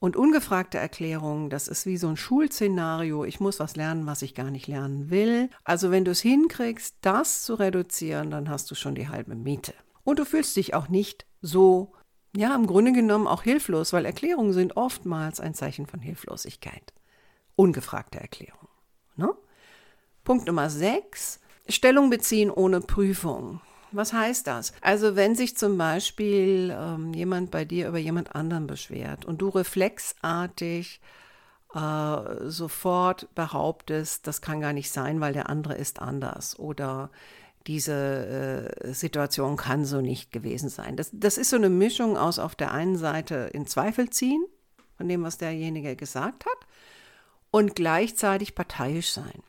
Und 0.00 0.14
ungefragte 0.14 0.78
Erklärungen, 0.78 1.50
das 1.50 1.66
ist 1.66 1.84
wie 1.84 1.96
so 1.96 2.06
ein 2.06 2.16
Schulszenario, 2.16 3.24
ich 3.24 3.40
muss 3.40 3.58
was 3.58 3.74
lernen, 3.74 4.06
was 4.06 4.22
ich 4.22 4.36
gar 4.36 4.52
nicht 4.52 4.68
lernen 4.68 5.10
will. 5.10 5.50
Also 5.64 5.90
wenn 5.90 6.04
du 6.04 6.12
es 6.12 6.20
hinkriegst, 6.20 6.98
das 7.00 7.42
zu 7.42 7.54
reduzieren, 7.56 8.30
dann 8.30 8.48
hast 8.48 8.70
du 8.70 8.76
schon 8.76 8.94
die 8.94 9.08
halbe 9.08 9.34
Miete. 9.34 9.74
Und 10.04 10.20
du 10.20 10.24
fühlst 10.24 10.54
dich 10.54 10.74
auch 10.74 10.88
nicht 10.88 11.26
so 11.42 11.92
ja, 12.36 12.54
im 12.54 12.66
Grunde 12.66 12.92
genommen 12.92 13.26
auch 13.26 13.42
hilflos, 13.42 13.92
weil 13.92 14.04
Erklärungen 14.04 14.52
sind 14.52 14.76
oftmals 14.76 15.40
ein 15.40 15.54
Zeichen 15.54 15.86
von 15.86 16.00
Hilflosigkeit. 16.00 16.92
Ungefragte 17.56 18.20
Erklärung. 18.20 18.68
Ne? 19.16 19.34
Punkt 20.24 20.46
Nummer 20.46 20.70
6. 20.70 21.40
Stellung 21.68 22.10
beziehen 22.10 22.50
ohne 22.50 22.80
Prüfung. 22.80 23.60
Was 23.92 24.12
heißt 24.12 24.46
das? 24.46 24.72
Also 24.82 25.16
wenn 25.16 25.34
sich 25.34 25.56
zum 25.56 25.78
Beispiel 25.78 26.74
ähm, 26.78 27.14
jemand 27.14 27.50
bei 27.50 27.64
dir 27.64 27.88
über 27.88 27.98
jemand 27.98 28.34
anderen 28.34 28.66
beschwert 28.66 29.24
und 29.24 29.40
du 29.40 29.48
reflexartig 29.48 31.00
äh, 31.74 32.18
sofort 32.44 33.34
behauptest, 33.34 34.26
das 34.26 34.42
kann 34.42 34.60
gar 34.60 34.74
nicht 34.74 34.90
sein, 34.90 35.20
weil 35.20 35.32
der 35.32 35.48
andere 35.48 35.74
ist 35.74 36.00
anders 36.00 36.58
oder 36.58 37.10
diese 37.68 38.72
äh, 38.82 38.92
Situation 38.94 39.56
kann 39.56 39.84
so 39.84 40.00
nicht 40.00 40.32
gewesen 40.32 40.70
sein. 40.70 40.96
Das, 40.96 41.10
das 41.12 41.36
ist 41.36 41.50
so 41.50 41.56
eine 41.56 41.68
Mischung 41.68 42.16
aus 42.16 42.38
auf 42.38 42.56
der 42.56 42.72
einen 42.72 42.96
Seite 42.96 43.50
in 43.52 43.66
Zweifel 43.66 44.08
ziehen 44.08 44.42
von 44.96 45.06
dem, 45.06 45.22
was 45.22 45.36
derjenige 45.36 45.94
gesagt 45.94 46.46
hat 46.46 46.66
und 47.50 47.76
gleichzeitig 47.76 48.54
parteiisch 48.54 49.10
sein. 49.10 49.42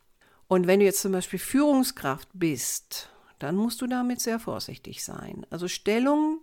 Und 0.49 0.67
wenn 0.67 0.79
du 0.79 0.85
jetzt 0.85 1.01
zum 1.01 1.13
Beispiel 1.13 1.39
Führungskraft 1.39 2.27
bist, 2.33 3.09
dann 3.39 3.55
musst 3.55 3.81
du 3.81 3.87
damit 3.87 4.19
sehr 4.19 4.39
vorsichtig 4.39 5.03
sein. 5.03 5.45
Also 5.49 5.69
Stellung 5.69 6.41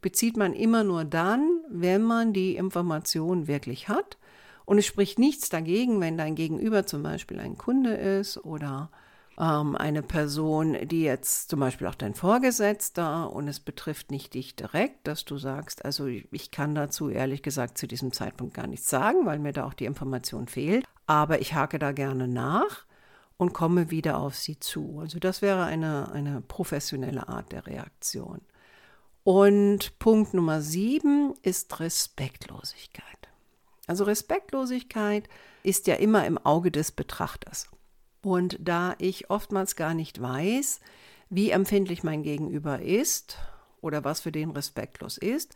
bezieht 0.00 0.36
man 0.36 0.52
immer 0.52 0.84
nur 0.84 1.04
dann, 1.04 1.60
wenn 1.68 2.02
man 2.02 2.32
die 2.32 2.54
Information 2.54 3.48
wirklich 3.48 3.88
hat. 3.88 4.16
Und 4.64 4.78
es 4.78 4.86
spricht 4.86 5.18
nichts 5.18 5.48
dagegen, 5.48 6.00
wenn 6.00 6.16
dein 6.16 6.36
Gegenüber 6.36 6.86
zum 6.86 7.02
Beispiel 7.02 7.40
ein 7.40 7.58
Kunde 7.58 7.94
ist 7.94 8.38
oder 8.38 8.90
ähm, 9.38 9.76
eine 9.76 10.02
Person, 10.02 10.76
die 10.88 11.02
jetzt 11.02 11.50
zum 11.50 11.60
Beispiel 11.60 11.86
auch 11.86 11.94
dein 11.94 12.14
Vorgesetzter 12.14 13.30
und 13.32 13.48
es 13.48 13.60
betrifft 13.60 14.10
nicht 14.10 14.34
dich 14.34 14.56
direkt, 14.56 15.06
dass 15.06 15.24
du 15.24 15.38
sagst, 15.38 15.84
also 15.84 16.06
ich 16.06 16.50
kann 16.50 16.74
dazu 16.74 17.10
ehrlich 17.10 17.42
gesagt 17.42 17.78
zu 17.78 17.86
diesem 17.86 18.12
Zeitpunkt 18.12 18.54
gar 18.54 18.66
nichts 18.66 18.88
sagen, 18.88 19.26
weil 19.26 19.38
mir 19.38 19.52
da 19.52 19.66
auch 19.66 19.74
die 19.74 19.84
Information 19.84 20.48
fehlt, 20.48 20.84
aber 21.06 21.40
ich 21.40 21.54
hake 21.54 21.78
da 21.78 21.92
gerne 21.92 22.28
nach 22.28 22.86
und 23.36 23.52
komme 23.52 23.90
wieder 23.90 24.18
auf 24.18 24.34
sie 24.34 24.58
zu. 24.58 24.98
Also 25.00 25.18
das 25.18 25.42
wäre 25.42 25.64
eine, 25.64 26.10
eine 26.12 26.40
professionelle 26.40 27.28
Art 27.28 27.52
der 27.52 27.66
Reaktion. 27.66 28.40
Und 29.24 29.98
Punkt 29.98 30.34
Nummer 30.34 30.62
sieben 30.62 31.34
ist 31.42 31.80
Respektlosigkeit. 31.80 33.04
Also 33.86 34.04
Respektlosigkeit 34.04 35.28
ist 35.62 35.86
ja 35.88 35.96
immer 35.96 36.26
im 36.26 36.38
Auge 36.38 36.70
des 36.70 36.92
Betrachters. 36.92 37.68
Und 38.26 38.58
da 38.58 38.96
ich 38.98 39.30
oftmals 39.30 39.76
gar 39.76 39.94
nicht 39.94 40.20
weiß, 40.20 40.80
wie 41.30 41.50
empfindlich 41.50 42.02
mein 42.02 42.24
Gegenüber 42.24 42.82
ist 42.82 43.38
oder 43.80 44.02
was 44.02 44.20
für 44.20 44.32
den 44.32 44.50
respektlos 44.50 45.16
ist, 45.16 45.54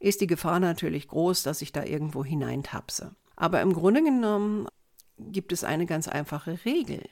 ist 0.00 0.20
die 0.20 0.26
Gefahr 0.26 0.58
natürlich 0.58 1.06
groß, 1.06 1.44
dass 1.44 1.62
ich 1.62 1.70
da 1.70 1.84
irgendwo 1.84 2.24
hineintapse. 2.24 3.14
Aber 3.36 3.60
im 3.60 3.72
Grunde 3.72 4.02
genommen 4.02 4.66
gibt 5.16 5.52
es 5.52 5.62
eine 5.62 5.86
ganz 5.86 6.08
einfache 6.08 6.58
Regel. 6.64 7.08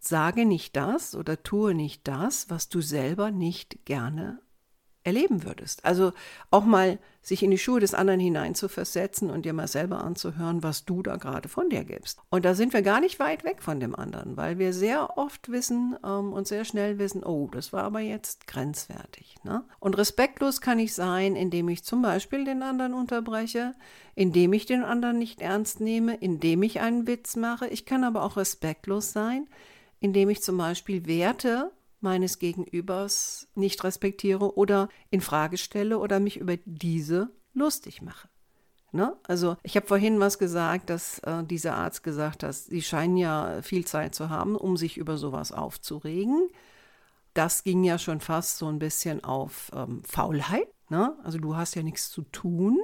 Sage 0.00 0.44
nicht 0.44 0.76
das 0.76 1.14
oder 1.14 1.42
tue 1.42 1.72
nicht 1.72 2.06
das, 2.08 2.50
was 2.50 2.68
du 2.68 2.82
selber 2.82 3.30
nicht 3.30 3.86
gerne 3.86 4.42
erleben 5.04 5.44
würdest. 5.44 5.84
Also 5.84 6.12
auch 6.50 6.64
mal 6.64 6.98
sich 7.22 7.42
in 7.42 7.50
die 7.50 7.58
Schuhe 7.58 7.80
des 7.80 7.92
anderen 7.92 8.20
hineinzuversetzen 8.20 9.30
und 9.30 9.44
dir 9.44 9.52
mal 9.52 9.68
selber 9.68 10.02
anzuhören, 10.02 10.62
was 10.62 10.86
du 10.86 11.02
da 11.02 11.16
gerade 11.16 11.48
von 11.48 11.68
dir 11.68 11.84
gibst. 11.84 12.18
Und 12.30 12.44
da 12.44 12.54
sind 12.54 12.72
wir 12.72 12.82
gar 12.82 13.00
nicht 13.00 13.18
weit 13.20 13.44
weg 13.44 13.62
von 13.62 13.78
dem 13.78 13.94
anderen, 13.94 14.36
weil 14.36 14.58
wir 14.58 14.72
sehr 14.72 15.18
oft 15.18 15.50
wissen 15.50 15.96
ähm, 16.04 16.32
und 16.32 16.48
sehr 16.48 16.64
schnell 16.64 16.98
wissen, 16.98 17.22
oh, 17.22 17.48
das 17.52 17.72
war 17.72 17.84
aber 17.84 18.00
jetzt 18.00 18.46
grenzwertig. 18.46 19.36
Ne? 19.44 19.64
Und 19.80 19.98
respektlos 19.98 20.60
kann 20.60 20.78
ich 20.78 20.94
sein, 20.94 21.36
indem 21.36 21.68
ich 21.68 21.84
zum 21.84 22.00
Beispiel 22.00 22.44
den 22.44 22.62
anderen 22.62 22.94
unterbreche, 22.94 23.74
indem 24.14 24.54
ich 24.54 24.64
den 24.64 24.82
anderen 24.82 25.18
nicht 25.18 25.42
ernst 25.42 25.80
nehme, 25.80 26.16
indem 26.16 26.62
ich 26.62 26.80
einen 26.80 27.06
Witz 27.06 27.36
mache. 27.36 27.68
Ich 27.68 27.84
kann 27.84 28.02
aber 28.02 28.22
auch 28.22 28.38
respektlos 28.38 29.12
sein, 29.12 29.46
indem 30.00 30.30
ich 30.30 30.42
zum 30.42 30.56
Beispiel 30.56 31.06
Werte 31.06 31.70
meines 32.00 32.38
Gegenübers 32.38 33.48
nicht 33.54 33.84
respektiere 33.84 34.56
oder 34.56 34.88
in 35.10 35.20
Frage 35.20 35.58
stelle 35.58 35.98
oder 35.98 36.20
mich 36.20 36.36
über 36.38 36.56
diese 36.64 37.30
lustig 37.54 38.02
mache. 38.02 38.28
Ne? 38.92 39.16
Also 39.28 39.56
ich 39.62 39.76
habe 39.76 39.86
vorhin 39.86 40.18
was 40.18 40.38
gesagt, 40.38 40.90
dass 40.90 41.20
äh, 41.20 41.44
dieser 41.44 41.76
Arzt 41.76 42.02
gesagt 42.02 42.42
hat, 42.42 42.54
sie 42.54 42.82
scheinen 42.82 43.16
ja 43.16 43.62
viel 43.62 43.86
Zeit 43.86 44.14
zu 44.14 44.30
haben, 44.30 44.56
um 44.56 44.76
sich 44.76 44.96
über 44.96 45.16
sowas 45.16 45.52
aufzuregen. 45.52 46.48
Das 47.34 47.62
ging 47.62 47.84
ja 47.84 47.98
schon 47.98 48.20
fast 48.20 48.58
so 48.58 48.66
ein 48.66 48.80
bisschen 48.80 49.22
auf 49.22 49.70
ähm, 49.74 50.02
Faulheit. 50.04 50.66
Ne? 50.88 51.16
Also 51.22 51.38
du 51.38 51.56
hast 51.56 51.76
ja 51.76 51.82
nichts 51.82 52.10
zu 52.10 52.22
tun. 52.22 52.78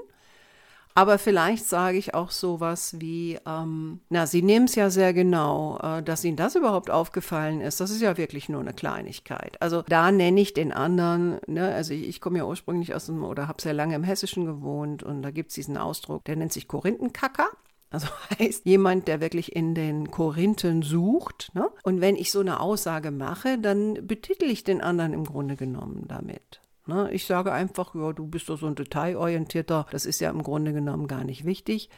Aber 0.96 1.18
vielleicht 1.18 1.66
sage 1.66 1.98
ich 1.98 2.14
auch 2.14 2.30
sowas 2.30 2.96
wie, 2.98 3.38
ähm, 3.46 4.00
na, 4.08 4.26
Sie 4.26 4.40
nehmen 4.40 4.64
es 4.64 4.76
ja 4.76 4.88
sehr 4.88 5.12
genau, 5.12 5.78
äh, 5.82 6.02
dass 6.02 6.24
Ihnen 6.24 6.38
das 6.38 6.54
überhaupt 6.54 6.90
aufgefallen 6.90 7.60
ist. 7.60 7.80
Das 7.80 7.90
ist 7.90 8.00
ja 8.00 8.16
wirklich 8.16 8.48
nur 8.48 8.62
eine 8.62 8.72
Kleinigkeit. 8.72 9.60
Also 9.60 9.82
da 9.82 10.10
nenne 10.10 10.40
ich 10.40 10.54
den 10.54 10.72
anderen, 10.72 11.38
ne, 11.46 11.74
also 11.74 11.92
ich, 11.92 12.08
ich 12.08 12.22
komme 12.22 12.38
ja 12.38 12.46
ursprünglich 12.46 12.94
aus 12.94 13.06
dem, 13.06 13.22
oder 13.24 13.46
habe 13.46 13.60
sehr 13.60 13.74
lange 13.74 13.94
im 13.94 14.04
Hessischen 14.04 14.46
gewohnt 14.46 15.02
und 15.02 15.20
da 15.20 15.30
gibt 15.30 15.50
es 15.50 15.56
diesen 15.56 15.76
Ausdruck, 15.76 16.24
der 16.24 16.36
nennt 16.36 16.54
sich 16.54 16.66
Korinthenkacker. 16.66 17.48
Also 17.90 18.08
heißt 18.38 18.64
jemand, 18.64 19.06
der 19.06 19.20
wirklich 19.20 19.54
in 19.54 19.74
den 19.74 20.10
Korinthen 20.10 20.80
sucht. 20.80 21.50
Ne? 21.52 21.68
Und 21.82 22.00
wenn 22.00 22.16
ich 22.16 22.32
so 22.32 22.40
eine 22.40 22.60
Aussage 22.60 23.10
mache, 23.10 23.58
dann 23.58 24.06
betitel 24.06 24.46
ich 24.46 24.64
den 24.64 24.80
anderen 24.80 25.12
im 25.12 25.24
Grunde 25.24 25.56
genommen 25.56 26.06
damit. 26.08 26.62
Ne? 26.86 27.10
Ich 27.12 27.26
sage 27.26 27.52
einfach, 27.52 27.94
ja, 27.94 28.12
du 28.12 28.26
bist 28.26 28.48
doch 28.48 28.58
so 28.58 28.66
ein 28.66 28.74
detailorientierter, 28.74 29.86
das 29.90 30.06
ist 30.06 30.20
ja 30.20 30.30
im 30.30 30.42
Grunde 30.42 30.72
genommen 30.72 31.06
gar 31.08 31.24
nicht 31.24 31.44
wichtig. 31.44 31.90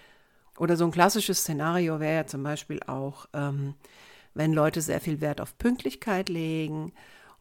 Oder 0.59 0.77
so 0.77 0.85
ein 0.85 0.91
klassisches 0.91 1.41
Szenario 1.41 2.01
wäre 2.01 2.17
ja 2.17 2.27
zum 2.27 2.43
Beispiel 2.43 2.81
auch, 2.87 3.27
ähm, 3.33 3.75
wenn 4.35 4.53
Leute 4.53 4.81
sehr 4.81 5.01
viel 5.01 5.21
Wert 5.21 5.41
auf 5.41 5.57
Pünktlichkeit 5.59 6.29
legen 6.29 6.93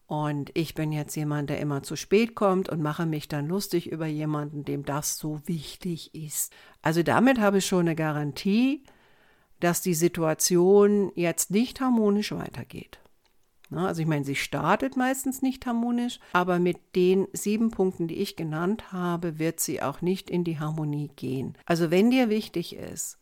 und 0.08 0.52
ich 0.54 0.74
bin 0.74 0.94
jetzt 0.94 1.16
jemand, 1.16 1.50
der 1.50 1.60
immer 1.60 1.84
zu 1.84 1.98
spät 1.98 2.34
kommt 2.34 2.70
und 2.70 2.82
mache 2.82 3.06
mich 3.06 3.28
dann 3.28 3.48
lustig 3.48 3.92
über 3.92 4.08
jemanden, 4.08 4.64
dem 4.64 4.86
das 4.86 5.18
so 5.18 5.42
wichtig 5.46 6.16
ist. 6.16 6.54
Also 6.82 7.04
damit 7.04 7.40
habe 7.40 7.58
ich 7.58 7.66
schon 7.66 7.82
eine 7.82 7.96
Garantie, 7.96 8.84
dass 9.60 9.82
die 9.82 9.94
Situation 9.94 11.12
jetzt 11.16 11.52
nicht 11.52 11.82
harmonisch 11.82 12.32
weitergeht. 12.32 13.00
Ne, 13.70 13.86
also 13.86 14.02
ich 14.02 14.08
meine, 14.08 14.24
sie 14.24 14.36
startet 14.36 14.96
meistens 14.96 15.42
nicht 15.42 15.66
harmonisch, 15.66 16.20
aber 16.32 16.58
mit 16.58 16.96
den 16.96 17.28
sieben 17.34 17.70
Punkten, 17.70 18.08
die 18.08 18.16
ich 18.16 18.38
genannt 18.38 18.94
habe, 18.94 19.40
wird 19.40 19.60
sie 19.60 19.82
auch 19.82 20.02
nicht 20.02 20.30
in 20.30 20.46
die 20.46 20.60
Harmonie 20.60 21.10
gehen. 21.16 21.58
Also 21.66 21.92
wenn 21.92 22.10
dir 22.10 22.30
wichtig 22.30 22.76
ist, 22.76 23.18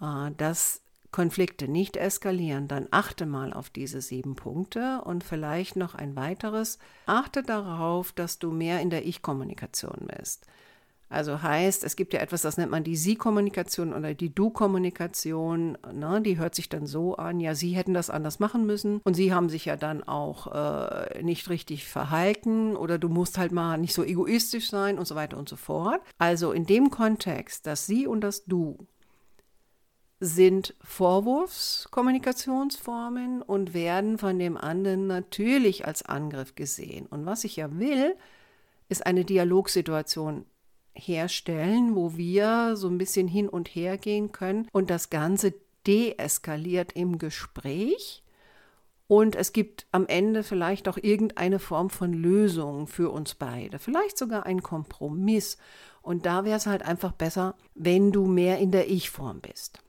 äh, 0.00 0.30
dass 0.36 0.80
Konflikte 1.10 1.68
nicht 1.68 1.98
eskalieren, 1.98 2.68
dann 2.68 2.88
achte 2.90 3.26
mal 3.26 3.52
auf 3.52 3.68
diese 3.68 4.00
sieben 4.00 4.34
Punkte 4.34 5.02
und 5.04 5.22
vielleicht 5.22 5.76
noch 5.76 5.94
ein 5.94 6.16
weiteres. 6.16 6.78
Achte 7.04 7.42
darauf, 7.42 8.12
dass 8.12 8.38
du 8.38 8.50
mehr 8.50 8.80
in 8.80 8.88
der 8.88 9.04
Ich-Kommunikation 9.04 10.08
bist. 10.18 10.46
Also 11.12 11.42
heißt, 11.42 11.84
es 11.84 11.94
gibt 11.94 12.14
ja 12.14 12.20
etwas, 12.20 12.42
das 12.42 12.56
nennt 12.56 12.70
man 12.70 12.84
die 12.84 12.96
Sie-Kommunikation 12.96 13.92
oder 13.92 14.14
die 14.14 14.34
Du-Kommunikation. 14.34 15.76
Ne? 15.92 16.22
Die 16.22 16.38
hört 16.38 16.54
sich 16.54 16.70
dann 16.70 16.86
so 16.86 17.16
an, 17.16 17.38
ja, 17.38 17.54
Sie 17.54 17.72
hätten 17.72 17.92
das 17.92 18.08
anders 18.08 18.40
machen 18.40 18.64
müssen 18.64 19.02
und 19.04 19.12
Sie 19.14 19.34
haben 19.34 19.50
sich 19.50 19.66
ja 19.66 19.76
dann 19.76 20.02
auch 20.02 20.46
äh, 20.52 21.22
nicht 21.22 21.50
richtig 21.50 21.86
verhalten 21.86 22.76
oder 22.76 22.96
du 22.98 23.10
musst 23.10 23.36
halt 23.36 23.52
mal 23.52 23.76
nicht 23.76 23.92
so 23.92 24.02
egoistisch 24.02 24.70
sein 24.70 24.98
und 24.98 25.06
so 25.06 25.14
weiter 25.14 25.36
und 25.36 25.50
so 25.50 25.56
fort. 25.56 26.00
Also 26.16 26.52
in 26.52 26.64
dem 26.64 26.88
Kontext, 26.90 27.66
dass 27.66 27.84
Sie 27.86 28.06
und 28.06 28.22
das 28.22 28.46
Du 28.46 28.78
sind 30.18 30.74
Vorwurfskommunikationsformen 30.82 33.42
und 33.42 33.74
werden 33.74 34.16
von 34.16 34.38
dem 34.38 34.56
anderen 34.56 35.08
natürlich 35.08 35.84
als 35.84 36.06
Angriff 36.06 36.54
gesehen. 36.54 37.04
Und 37.06 37.26
was 37.26 37.44
ich 37.44 37.56
ja 37.56 37.78
will, 37.78 38.16
ist 38.88 39.04
eine 39.04 39.24
Dialogsituation 39.24 40.46
herstellen, 40.94 41.94
wo 41.94 42.16
wir 42.16 42.76
so 42.76 42.88
ein 42.88 42.98
bisschen 42.98 43.28
hin 43.28 43.48
und 43.48 43.68
her 43.68 43.98
gehen 43.98 44.32
können 44.32 44.68
und 44.72 44.90
das 44.90 45.10
Ganze 45.10 45.54
deeskaliert 45.86 46.92
im 46.92 47.18
Gespräch. 47.18 48.22
Und 49.08 49.36
es 49.36 49.52
gibt 49.52 49.86
am 49.92 50.06
Ende 50.06 50.42
vielleicht 50.42 50.88
auch 50.88 50.96
irgendeine 50.96 51.58
Form 51.58 51.90
von 51.90 52.14
Lösung 52.14 52.86
für 52.86 53.10
uns 53.10 53.34
beide, 53.34 53.78
vielleicht 53.78 54.16
sogar 54.16 54.46
ein 54.46 54.62
Kompromiss. 54.62 55.58
Und 56.00 56.24
da 56.24 56.44
wäre 56.44 56.56
es 56.56 56.66
halt 56.66 56.82
einfach 56.82 57.12
besser, 57.12 57.54
wenn 57.74 58.10
du 58.10 58.26
mehr 58.26 58.58
in 58.58 58.70
der 58.70 58.88
Ich-Form 58.88 59.40
bist. 59.40 59.82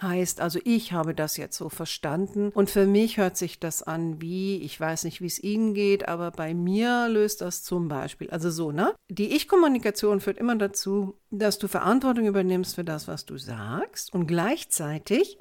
Heißt 0.00 0.40
also, 0.40 0.60
ich 0.64 0.92
habe 0.92 1.12
das 1.12 1.36
jetzt 1.36 1.56
so 1.56 1.68
verstanden 1.68 2.50
und 2.54 2.70
für 2.70 2.86
mich 2.86 3.16
hört 3.16 3.36
sich 3.36 3.58
das 3.58 3.82
an 3.82 4.20
wie, 4.20 4.58
ich 4.58 4.78
weiß 4.78 5.02
nicht, 5.04 5.20
wie 5.20 5.26
es 5.26 5.42
Ihnen 5.42 5.74
geht, 5.74 6.06
aber 6.06 6.30
bei 6.30 6.54
mir 6.54 7.08
löst 7.08 7.40
das 7.40 7.64
zum 7.64 7.88
Beispiel, 7.88 8.30
also 8.30 8.48
so, 8.50 8.70
ne? 8.70 8.94
Die 9.08 9.34
Ich-Kommunikation 9.34 10.20
führt 10.20 10.38
immer 10.38 10.54
dazu, 10.54 11.18
dass 11.30 11.58
du 11.58 11.66
Verantwortung 11.66 12.26
übernimmst 12.26 12.76
für 12.76 12.84
das, 12.84 13.08
was 13.08 13.24
du 13.24 13.38
sagst 13.38 14.14
und 14.14 14.26
gleichzeitig 14.26 15.38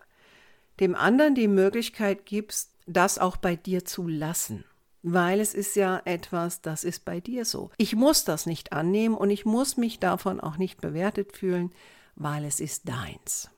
dem 0.80 0.96
anderen 0.96 1.36
die 1.36 1.48
Möglichkeit 1.48 2.26
gibst, 2.26 2.72
das 2.88 3.20
auch 3.20 3.38
bei 3.38 3.56
dir 3.56 3.86
zu 3.86 4.08
lassen. 4.08 4.63
Weil 5.04 5.39
es 5.39 5.54
ist 5.54 5.76
ja 5.76 6.02
etwas, 6.06 6.62
das 6.62 6.84
ist 6.84 7.06
bei 7.06 7.20
dir 7.20 7.46
so. 7.46 7.70
Ich 7.78 7.96
muss 7.96 8.26
das 8.26 8.48
nicht 8.48 8.74
annehmen 8.74 9.15
und 9.15 9.30
ich 9.30 9.46
muss 9.46 9.78
mich 9.78 10.00
davon 10.00 10.39
auch 10.39 10.58
nicht 10.58 10.82
bewertet 10.82 11.38
fühlen, 11.38 11.72
weil 12.15 12.43
es 12.43 12.60
ist 12.60 12.89
deins. 12.89 13.52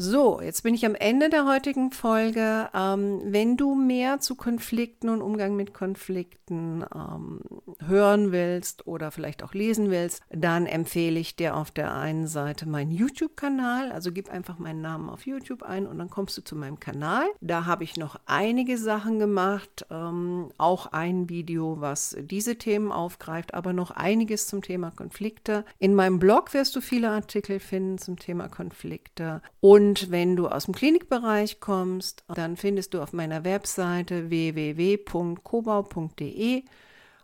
So, 0.00 0.40
jetzt 0.40 0.62
bin 0.62 0.74
ich 0.74 0.86
am 0.86 0.94
Ende 0.94 1.28
der 1.28 1.44
heutigen 1.44 1.90
Folge. 1.90 2.68
Ähm, 2.72 3.20
wenn 3.24 3.56
du 3.56 3.74
mehr 3.74 4.20
zu 4.20 4.36
Konflikten 4.36 5.08
und 5.08 5.20
Umgang 5.20 5.56
mit 5.56 5.74
Konflikten 5.74 6.84
ähm, 6.94 7.40
hören 7.84 8.30
willst 8.30 8.86
oder 8.86 9.10
vielleicht 9.10 9.42
auch 9.42 9.54
lesen 9.54 9.90
willst, 9.90 10.22
dann 10.30 10.66
empfehle 10.66 11.18
ich 11.18 11.34
dir 11.34 11.56
auf 11.56 11.72
der 11.72 11.96
einen 11.96 12.28
Seite 12.28 12.68
meinen 12.68 12.92
YouTube-Kanal. 12.92 13.90
Also 13.90 14.12
gib 14.12 14.30
einfach 14.30 14.60
meinen 14.60 14.82
Namen 14.82 15.10
auf 15.10 15.26
YouTube 15.26 15.64
ein 15.64 15.84
und 15.84 15.98
dann 15.98 16.10
kommst 16.10 16.38
du 16.38 16.42
zu 16.42 16.54
meinem 16.54 16.78
Kanal. 16.78 17.26
Da 17.40 17.66
habe 17.66 17.82
ich 17.82 17.96
noch 17.96 18.20
einige 18.24 18.78
Sachen 18.78 19.18
gemacht, 19.18 19.84
ähm, 19.90 20.50
auch 20.58 20.92
ein 20.92 21.28
Video, 21.28 21.80
was 21.80 22.16
diese 22.20 22.54
Themen 22.54 22.92
aufgreift, 22.92 23.52
aber 23.52 23.72
noch 23.72 23.90
einiges 23.90 24.46
zum 24.46 24.62
Thema 24.62 24.92
Konflikte. 24.92 25.64
In 25.80 25.96
meinem 25.96 26.20
Blog 26.20 26.54
wirst 26.54 26.76
du 26.76 26.80
viele 26.80 27.10
Artikel 27.10 27.58
finden 27.58 27.98
zum 27.98 28.16
Thema 28.16 28.46
Konflikte 28.46 29.42
und 29.58 29.87
und 29.88 30.10
wenn 30.10 30.36
du 30.36 30.48
aus 30.48 30.66
dem 30.66 30.74
Klinikbereich 30.74 31.60
kommst, 31.60 32.22
dann 32.28 32.58
findest 32.58 32.92
du 32.92 33.00
auf 33.00 33.14
meiner 33.14 33.42
Webseite 33.44 34.28
www.kobau.de 34.28 35.32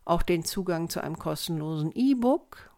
auch 0.06 0.22
den 0.22 0.46
Zugang 0.46 0.88
zu 0.88 1.02
einem 1.02 1.18
kostenlosen 1.18 1.92
E-Book. 1.94 2.70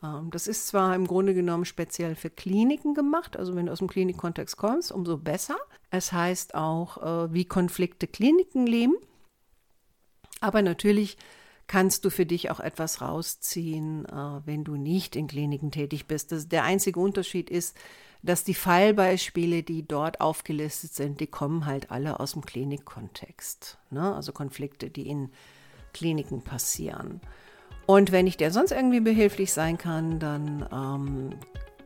Ähm, 0.00 0.30
das 0.30 0.46
ist 0.46 0.68
zwar 0.68 0.94
im 0.94 1.08
Grunde 1.08 1.34
genommen 1.34 1.64
speziell 1.64 2.14
für 2.14 2.30
Kliniken 2.30 2.94
gemacht, 2.94 3.36
also 3.36 3.56
wenn 3.56 3.66
du 3.66 3.72
aus 3.72 3.80
dem 3.80 3.88
Klinikkontext 3.88 4.56
kommst, 4.56 4.92
umso 4.92 5.18
besser. 5.18 5.56
Es 5.90 6.12
heißt 6.12 6.54
auch, 6.54 6.98
äh, 6.98 7.34
wie 7.34 7.44
Konflikte 7.44 8.06
Kliniken 8.06 8.68
leben. 8.68 8.94
Aber 10.40 10.62
natürlich 10.62 11.16
kannst 11.66 12.04
du 12.04 12.10
für 12.10 12.26
dich 12.26 12.50
auch 12.50 12.60
etwas 12.60 13.00
rausziehen, 13.00 14.06
äh, 14.06 14.40
wenn 14.44 14.64
du 14.64 14.76
nicht 14.76 15.16
in 15.16 15.26
Kliniken 15.26 15.70
tätig 15.70 16.06
bist. 16.06 16.32
Das, 16.32 16.48
der 16.48 16.64
einzige 16.64 17.00
Unterschied 17.00 17.50
ist, 17.50 17.76
dass 18.22 18.44
die 18.44 18.54
Fallbeispiele, 18.54 19.62
die 19.62 19.86
dort 19.86 20.20
aufgelistet 20.20 20.94
sind, 20.94 21.20
die 21.20 21.26
kommen 21.26 21.66
halt 21.66 21.90
alle 21.90 22.20
aus 22.20 22.32
dem 22.32 22.42
Klinikkontext. 22.42 23.78
Ne? 23.90 24.14
Also 24.14 24.32
Konflikte, 24.32 24.90
die 24.90 25.08
in 25.08 25.30
Kliniken 25.92 26.42
passieren. 26.42 27.20
Und 27.86 28.12
wenn 28.12 28.26
ich 28.26 28.36
dir 28.36 28.52
sonst 28.52 28.70
irgendwie 28.70 29.00
behilflich 29.00 29.52
sein 29.52 29.76
kann, 29.76 30.20
dann 30.20 30.68
ähm, 30.72 31.30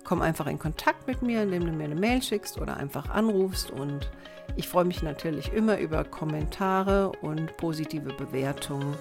komm 0.07 0.23
einfach 0.23 0.47
in 0.47 0.59
Kontakt 0.59 1.07
mit 1.07 1.21
mir, 1.21 1.43
indem 1.43 1.67
du 1.67 1.73
mir 1.73 1.85
eine 1.85 1.97
Mail 1.97 2.23
schickst 2.23 2.59
oder 2.59 2.77
einfach 2.77 3.11
anrufst. 3.11 3.71
Und 3.71 4.09
ich 4.55 4.69
freue 4.69 4.85
mich 4.85 5.03
natürlich 5.03 5.53
immer 5.53 5.79
über 5.79 6.05
Kommentare 6.05 7.11
und 7.21 7.57
positive 7.57 8.13
Bewertungen 8.15 8.95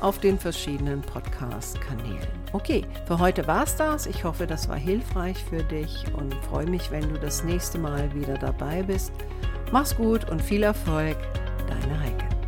auf 0.00 0.18
den 0.18 0.38
verschiedenen 0.38 1.00
Podcast-Kanälen. 1.00 2.28
Okay, 2.52 2.84
für 3.06 3.18
heute 3.18 3.46
war 3.46 3.64
es 3.64 3.76
das. 3.76 4.06
Ich 4.06 4.24
hoffe, 4.24 4.46
das 4.46 4.68
war 4.68 4.76
hilfreich 4.76 5.42
für 5.44 5.62
dich 5.62 6.04
und 6.14 6.34
freue 6.46 6.66
mich, 6.66 6.90
wenn 6.90 7.08
du 7.12 7.18
das 7.18 7.42
nächste 7.42 7.78
Mal 7.78 8.14
wieder 8.14 8.34
dabei 8.34 8.82
bist. 8.82 9.12
Mach's 9.72 9.96
gut 9.96 10.30
und 10.30 10.42
viel 10.42 10.62
Erfolg, 10.62 11.16
deine 11.68 12.00
Heike. 12.00 12.39